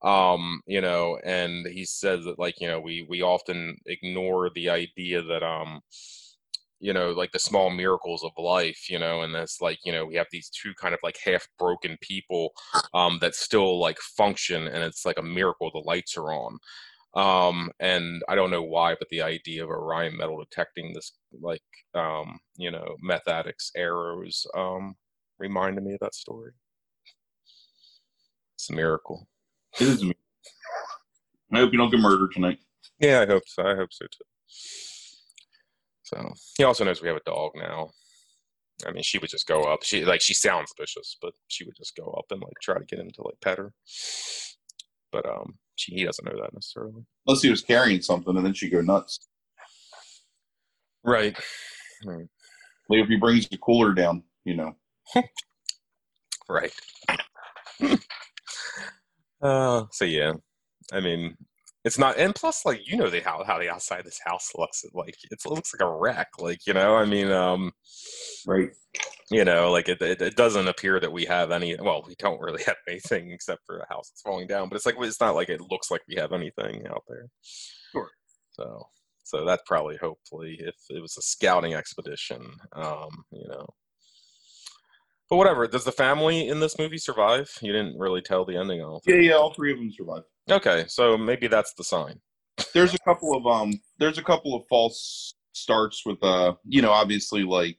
um 0.02 0.61
you 0.66 0.80
know 0.80 1.18
and 1.24 1.66
he 1.66 1.85
says 1.85 2.24
that 2.24 2.38
like 2.38 2.61
you 2.61 2.68
know 2.68 2.80
we 2.80 3.07
we 3.09 3.22
often 3.22 3.76
ignore 3.87 4.50
the 4.54 4.68
idea 4.68 5.22
that 5.22 5.42
um 5.42 5.80
you 6.85 6.92
know 6.92 7.12
like 7.12 7.33
the 7.33 7.38
small 7.38 7.70
miracles 7.70 8.23
of 8.23 8.31
life 8.37 8.90
you 8.90 8.99
know 8.99 9.23
and 9.23 9.35
that's 9.35 9.61
like 9.62 9.79
you 9.87 9.92
know 9.92 10.05
we 10.05 10.16
have 10.16 10.27
these 10.31 10.51
two 10.51 10.73
kind 10.75 10.92
of 10.92 11.01
like 11.03 11.16
half 11.25 11.49
broken 11.59 11.97
people 12.03 12.51
um 12.92 13.18
that 13.20 13.35
still 13.35 13.81
like 13.81 13.99
function 13.99 14.66
and 14.66 14.85
it's 14.85 15.07
like 15.07 15.18
a 15.18 15.23
miracle 15.23 15.70
the 15.73 15.79
lights 15.79 16.14
are 16.18 16.31
on 16.31 16.59
um 17.14 17.70
and 17.81 18.23
i 18.29 18.35
don't 18.35 18.51
know 18.51 18.62
why 18.62 18.94
but 18.99 19.09
the 19.09 19.23
idea 19.23 19.64
of 19.64 19.70
orion 19.70 20.14
metal 20.14 20.38
detecting 20.38 20.92
this 20.92 21.12
like 21.40 21.62
um 21.94 22.38
you 22.57 22.70
know 22.70 22.97
meth 23.01 23.27
addicts 23.29 23.73
arrows 23.77 24.47
um 24.55 24.94
reminded 25.38 25.83
me 25.83 25.94
of 25.94 26.01
that 26.01 26.14
story 26.14 26.53
it's 28.57 28.68
a 28.68 28.75
miracle 28.75 29.27
It 29.81 29.88
is 29.88 30.05
me. 30.05 30.14
I 31.53 31.59
hope 31.59 31.73
you 31.73 31.79
don't 31.79 31.90
get 31.90 32.01
murdered 32.01 32.33
tonight. 32.33 32.59
Yeah, 32.99 33.20
I 33.20 33.27
hope 33.27 33.44
so. 33.47 33.62
I 33.64 33.75
hope 33.75 33.92
so 33.92 34.07
too. 34.07 34.25
So 36.05 36.33
he 36.57 36.64
also 36.64 36.85
knows 36.85 37.03
we 37.03 37.09
have 37.09 37.17
a 37.17 37.31
dog 37.31 37.53
now. 37.57 37.90
I 38.87 38.93
mean, 38.93 39.03
she 39.03 39.19
would 39.19 39.31
just 39.31 39.47
go 39.47 39.62
up. 39.64 39.83
She 39.83 40.05
like 40.05 40.21
she 40.21 40.35
sounds 40.35 40.73
vicious, 40.79 41.17
but 41.21 41.33
she 41.49 41.64
would 41.64 41.77
just 41.77 41.97
go 41.97 42.11
up 42.19 42.27
and 42.31 42.40
like 42.40 42.53
try 42.62 42.79
to 42.79 42.85
get 42.85 42.99
him 42.99 43.11
to 43.14 43.23
like 43.23 43.40
pet 43.40 43.59
her. 43.59 43.73
But 45.12 45.27
um, 45.27 45.55
she, 45.77 45.95
he 45.95 46.05
doesn't 46.05 46.25
know 46.25 46.40
that 46.40 46.53
necessarily. 46.53 47.05
Unless 47.27 47.43
he 47.43 47.51
was 47.51 47.62
carrying 47.62 48.03
something, 48.03 48.37
and 48.37 48.45
then 48.45 48.53
she'd 48.55 48.71
go 48.71 48.81
nuts. 48.81 49.29
Right. 51.05 51.37
Right. 52.05 52.27
Like 52.88 53.01
if 53.01 53.09
he 53.09 53.17
brings 53.17 53.49
the 53.49 53.59
cooler 53.59 53.93
down, 53.95 54.25
you 54.45 54.57
know. 54.57 54.77
Right. 56.49 56.75
uh. 59.43 59.85
So 59.93 60.05
yeah, 60.05 60.35
I 60.93 61.01
mean, 61.01 61.37
it's 61.85 61.99
not. 61.99 62.18
And 62.18 62.35
plus, 62.35 62.64
like 62.64 62.81
you 62.88 62.97
know, 62.97 63.11
the 63.11 63.20
how 63.20 63.44
how 63.44 63.59
the 63.59 63.70
outside 63.70 64.01
of 64.01 64.05
this 64.07 64.20
house 64.25 64.51
looks. 64.57 64.85
Like 64.94 65.16
it 65.31 65.38
looks 65.47 65.73
like 65.75 65.87
a 65.87 65.92
wreck. 65.92 66.29
Like 66.38 66.66
you 66.66 66.75
know, 66.75 66.94
I 66.97 67.05
mean, 67.05 67.31
um. 67.31 67.73
Right. 68.47 68.68
you 69.31 69.42
know 69.42 69.70
like 69.73 69.88
it, 69.88 70.03
it, 70.03 70.20
it 70.20 70.37
doesn't 70.37 70.68
appear 70.68 71.01
that 71.01 71.11
we 71.11 71.25
have 71.25 71.51
any 71.51 71.75
well 71.81 72.05
we 72.07 72.14
don't 72.18 72.40
really 72.42 72.62
have 72.64 72.77
anything 72.88 73.31
except 73.31 73.62
for 73.64 73.79
a 73.79 73.88
house 73.88 74.11
that's 74.11 74.20
falling 74.20 74.47
down 74.47 74.68
but 74.68 74.77
it's 74.77 74.85
like 74.85 74.97
it's 74.99 75.18
not 75.20 75.35
like 75.35 75.49
it 75.49 75.62
looks 75.70 75.90
like 75.90 76.03
we 76.07 76.14
have 76.16 76.33
anything 76.33 76.87
out 76.88 77.03
there 77.09 77.29
Sure. 77.92 78.11
so 78.51 78.87
so 79.23 79.47
that 79.47 79.61
probably 79.64 79.97
hopefully 79.97 80.59
if 80.61 80.75
it 80.90 81.01
was 81.01 81.16
a 81.16 81.23
scouting 81.23 81.73
expedition 81.73 82.42
um 82.75 83.09
you 83.33 83.49
know 83.49 83.66
but 85.31 85.37
whatever 85.37 85.66
does 85.66 85.85
the 85.85 85.92
family 85.92 86.47
in 86.47 86.61
this 86.61 86.79
movie 86.79 86.99
survive 86.99 87.51
you 87.62 87.73
didn't 87.73 87.99
really 87.99 88.20
tell 88.20 88.44
the 88.44 88.59
ending 88.59 88.83
All 88.83 89.01
Yeah, 89.07 89.16
yeah. 89.16 89.33
All 89.33 89.55
three 89.55 89.73
of 89.73 89.79
them 89.79 89.90
survived. 89.90 90.27
Okay 90.50 90.85
so 90.88 91.16
maybe 91.16 91.46
that's 91.46 91.74
the 91.74 91.85
sign 91.85 92.20
There's 92.72 92.94
a 92.94 92.98
couple 92.98 93.37
of 93.37 93.46
um. 93.46 93.80
There's 93.98 94.18
a 94.18 94.22
couple 94.22 94.54
of 94.54 94.62
false 94.68 95.35
starts 95.52 96.04
with 96.07 96.22
uh. 96.22 96.54
You 96.64 96.83
know, 96.83 96.92
obviously 96.92 97.42
like. 97.44 97.78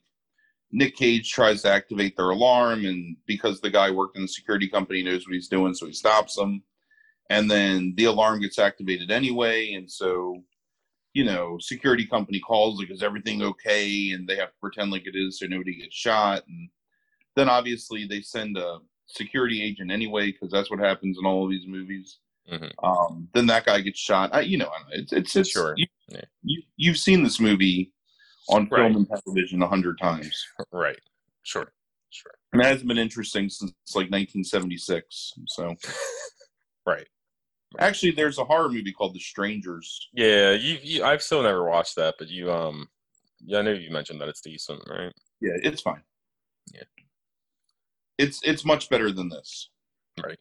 Nick 0.71 0.95
Cage 0.97 1.31
tries 1.31 1.61
to 1.61 1.71
activate 1.71 2.17
their 2.17 2.31
alarm, 2.31 2.85
and 2.85 3.15
because 3.27 3.61
the 3.61 3.69
guy 3.69 3.89
worked 3.91 4.17
in 4.17 4.23
the 4.23 4.27
security 4.27 4.67
company 4.67 5.03
knows 5.03 5.25
what 5.25 5.33
he's 5.33 5.47
doing, 5.47 5.73
so 5.73 5.85
he 5.85 5.93
stops 5.93 6.35
them. 6.35 6.63
And 7.29 7.49
then 7.49 7.93
the 7.95 8.05
alarm 8.05 8.41
gets 8.41 8.59
activated 8.59 9.09
anyway, 9.09 9.73
and 9.73 9.89
so, 9.89 10.43
you 11.13 11.23
know, 11.23 11.57
security 11.61 12.05
company 12.05 12.39
calls 12.41 12.79
like, 12.79 12.91
"Is 12.91 13.03
everything 13.03 13.41
okay?" 13.43 14.11
And 14.11 14.27
they 14.27 14.35
have 14.35 14.49
to 14.49 14.59
pretend 14.59 14.91
like 14.91 15.07
it 15.07 15.15
is, 15.15 15.39
so 15.39 15.45
nobody 15.47 15.75
gets 15.75 15.95
shot. 15.95 16.43
And 16.47 16.69
then 17.35 17.47
obviously 17.47 18.05
they 18.05 18.21
send 18.21 18.57
a 18.57 18.79
security 19.05 19.63
agent 19.63 19.91
anyway, 19.91 20.31
because 20.31 20.51
that's 20.51 20.69
what 20.69 20.79
happens 20.79 21.17
in 21.17 21.25
all 21.25 21.45
of 21.45 21.51
these 21.51 21.67
movies. 21.67 22.19
Mhm. 22.51 22.71
Um, 22.83 23.27
then 23.33 23.47
that 23.47 23.65
guy 23.65 23.81
gets 23.81 23.99
shot. 23.99 24.29
I, 24.33 24.41
you 24.41 24.57
know, 24.57 24.67
I 24.67 24.79
don't 24.79 24.89
know. 24.89 24.95
it's 25.01 25.13
it's, 25.13 25.35
it's 25.35 25.49
Sure. 25.49 25.73
You, 25.77 25.87
Yeah. 26.09 26.21
you 26.43 26.61
you've 26.77 26.97
seen 26.97 27.23
this 27.23 27.39
movie 27.39 27.91
on 28.49 28.67
Right. 28.69 28.91
film 28.91 28.95
and 28.97 29.07
television 29.09 29.61
a 29.63 29.67
hundred 29.67 29.97
times. 29.99 30.45
right 30.71 30.99
sure 31.43 31.71
sure 32.11 32.31
And 32.53 32.61
it 32.61 32.65
hasn't 32.65 32.87
been 32.87 32.97
interesting 32.99 33.49
since 33.49 33.71
like 33.95 34.11
1976. 34.11 35.33
So 35.47 35.75
right 36.85 37.07
Actually, 37.79 38.11
there's 38.11 38.37
a 38.37 38.45
horror 38.45 38.69
movie 38.69 38.93
called 38.93 39.13
The 39.15 39.19
Strangers. 39.19 40.07
Yeah, 40.13 40.51
you, 40.51 40.77
you. 40.81 41.03
I've 41.03 41.21
still 41.21 41.43
never 41.43 41.65
watched 41.69 41.95
that, 41.97 42.15
but 42.17 42.29
you. 42.29 42.49
Um, 42.49 42.87
yeah, 43.43 43.59
I 43.59 43.61
know 43.63 43.71
you 43.73 43.91
mentioned 43.91 44.21
that 44.21 44.29
it's 44.29 44.39
decent, 44.39 44.81
right? 44.87 45.11
Yeah, 45.41 45.57
it's 45.61 45.81
fine. 45.81 46.01
Yeah. 46.73 46.83
It's 48.17 48.39
it's 48.43 48.63
much 48.63 48.89
better 48.89 49.11
than 49.11 49.27
this. 49.27 49.71
Right. 50.23 50.39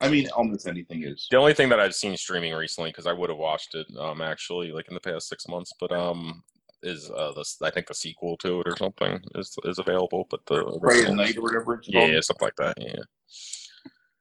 I 0.00 0.10
mean, 0.10 0.28
almost 0.36 0.68
anything 0.68 1.04
is. 1.04 1.26
The 1.30 1.38
only 1.38 1.54
thing 1.54 1.70
that 1.70 1.80
I've 1.80 1.94
seen 1.94 2.16
streaming 2.16 2.52
recently, 2.52 2.90
because 2.90 3.06
I 3.06 3.12
would 3.12 3.30
have 3.30 3.38
watched 3.38 3.74
it, 3.74 3.86
um, 3.98 4.20
actually, 4.20 4.70
like 4.72 4.88
in 4.88 4.94
the 4.94 5.00
past 5.00 5.28
six 5.28 5.48
months, 5.48 5.72
but 5.80 5.90
um, 5.90 6.42
is 6.82 7.10
uh, 7.10 7.32
this 7.32 7.56
I 7.62 7.70
think 7.70 7.86
the 7.86 7.94
sequel 7.94 8.36
to 8.38 8.60
it 8.60 8.68
or 8.68 8.76
something 8.76 9.18
is 9.34 9.56
is 9.64 9.78
available, 9.78 10.26
but 10.30 10.44
the 10.46 10.58
at 11.06 11.14
Night 11.14 11.36
or 11.36 11.42
whatever 11.42 11.74
it's 11.74 11.88
called. 11.88 12.10
yeah, 12.10 12.20
something 12.20 12.46
like 12.46 12.56
that. 12.56 12.74
Yeah. 12.78 13.02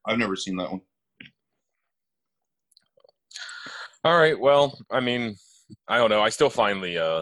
I've 0.06 0.18
never 0.18 0.36
seen 0.36 0.56
that 0.58 0.72
one. 0.72 0.82
All 4.04 4.18
right. 4.18 4.40
Well, 4.40 4.78
I 4.92 5.00
mean, 5.00 5.36
I 5.88 5.98
don't 5.98 6.10
know. 6.10 6.22
I 6.22 6.30
still 6.30 6.50
find 6.50 6.82
the 6.84 7.04
uh 7.04 7.22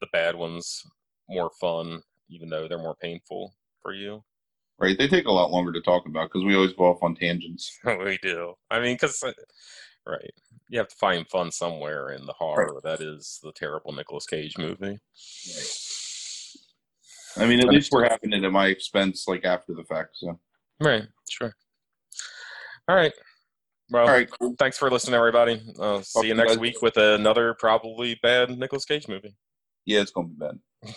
the 0.00 0.08
bad 0.12 0.34
ones 0.34 0.82
more 1.28 1.50
fun, 1.60 2.02
even 2.28 2.48
though 2.48 2.68
they're 2.68 2.78
more 2.78 2.96
painful 3.00 3.54
for 3.82 3.94
you. 3.94 4.22
Right? 4.78 4.98
They 4.98 5.08
take 5.08 5.26
a 5.26 5.32
lot 5.32 5.50
longer 5.50 5.72
to 5.72 5.80
talk 5.80 6.06
about 6.06 6.30
because 6.30 6.44
we 6.44 6.54
always 6.54 6.72
go 6.72 6.84
off 6.84 7.02
on 7.02 7.14
tangents. 7.14 7.78
we 7.84 8.18
do. 8.22 8.54
I 8.70 8.80
mean, 8.80 8.94
because 8.94 9.22
right, 10.06 10.30
you 10.68 10.78
have 10.78 10.88
to 10.88 10.96
find 10.96 11.28
fun 11.28 11.52
somewhere 11.52 12.10
in 12.10 12.26
the 12.26 12.32
horror 12.32 12.80
that 12.82 13.00
is 13.00 13.38
the 13.42 13.52
terrible 13.52 13.92
Nicolas 13.92 14.26
Cage 14.26 14.58
movie. 14.58 14.98
I 17.36 17.46
mean, 17.46 17.60
at 17.60 17.68
least 17.68 17.92
we're 17.92 18.08
having 18.08 18.32
it 18.32 18.44
at 18.44 18.52
my 18.52 18.68
expense, 18.68 19.26
like 19.26 19.44
after 19.44 19.74
the 19.74 19.84
fact. 19.84 20.10
So, 20.14 20.38
Right. 20.80 21.04
Sure. 21.28 21.52
All 22.88 22.96
right. 22.96 23.12
Well, 23.90 24.06
all 24.06 24.12
right, 24.12 24.28
cool. 24.30 24.54
thanks 24.58 24.78
for 24.78 24.90
listening, 24.90 25.14
everybody. 25.14 25.60
Uh, 25.78 26.00
see 26.00 26.12
Talk 26.12 26.14
you 26.14 26.22
to 26.22 26.28
you 26.28 26.34
next 26.34 26.58
week 26.58 26.80
with 26.80 26.96
another 26.96 27.54
probably 27.58 28.18
bad 28.22 28.56
Nicolas 28.58 28.84
Cage 28.84 29.08
movie. 29.08 29.34
Yeah, 29.84 30.00
it's 30.00 30.10
gonna 30.10 30.28
be 30.28 30.34
bad. 30.36 30.58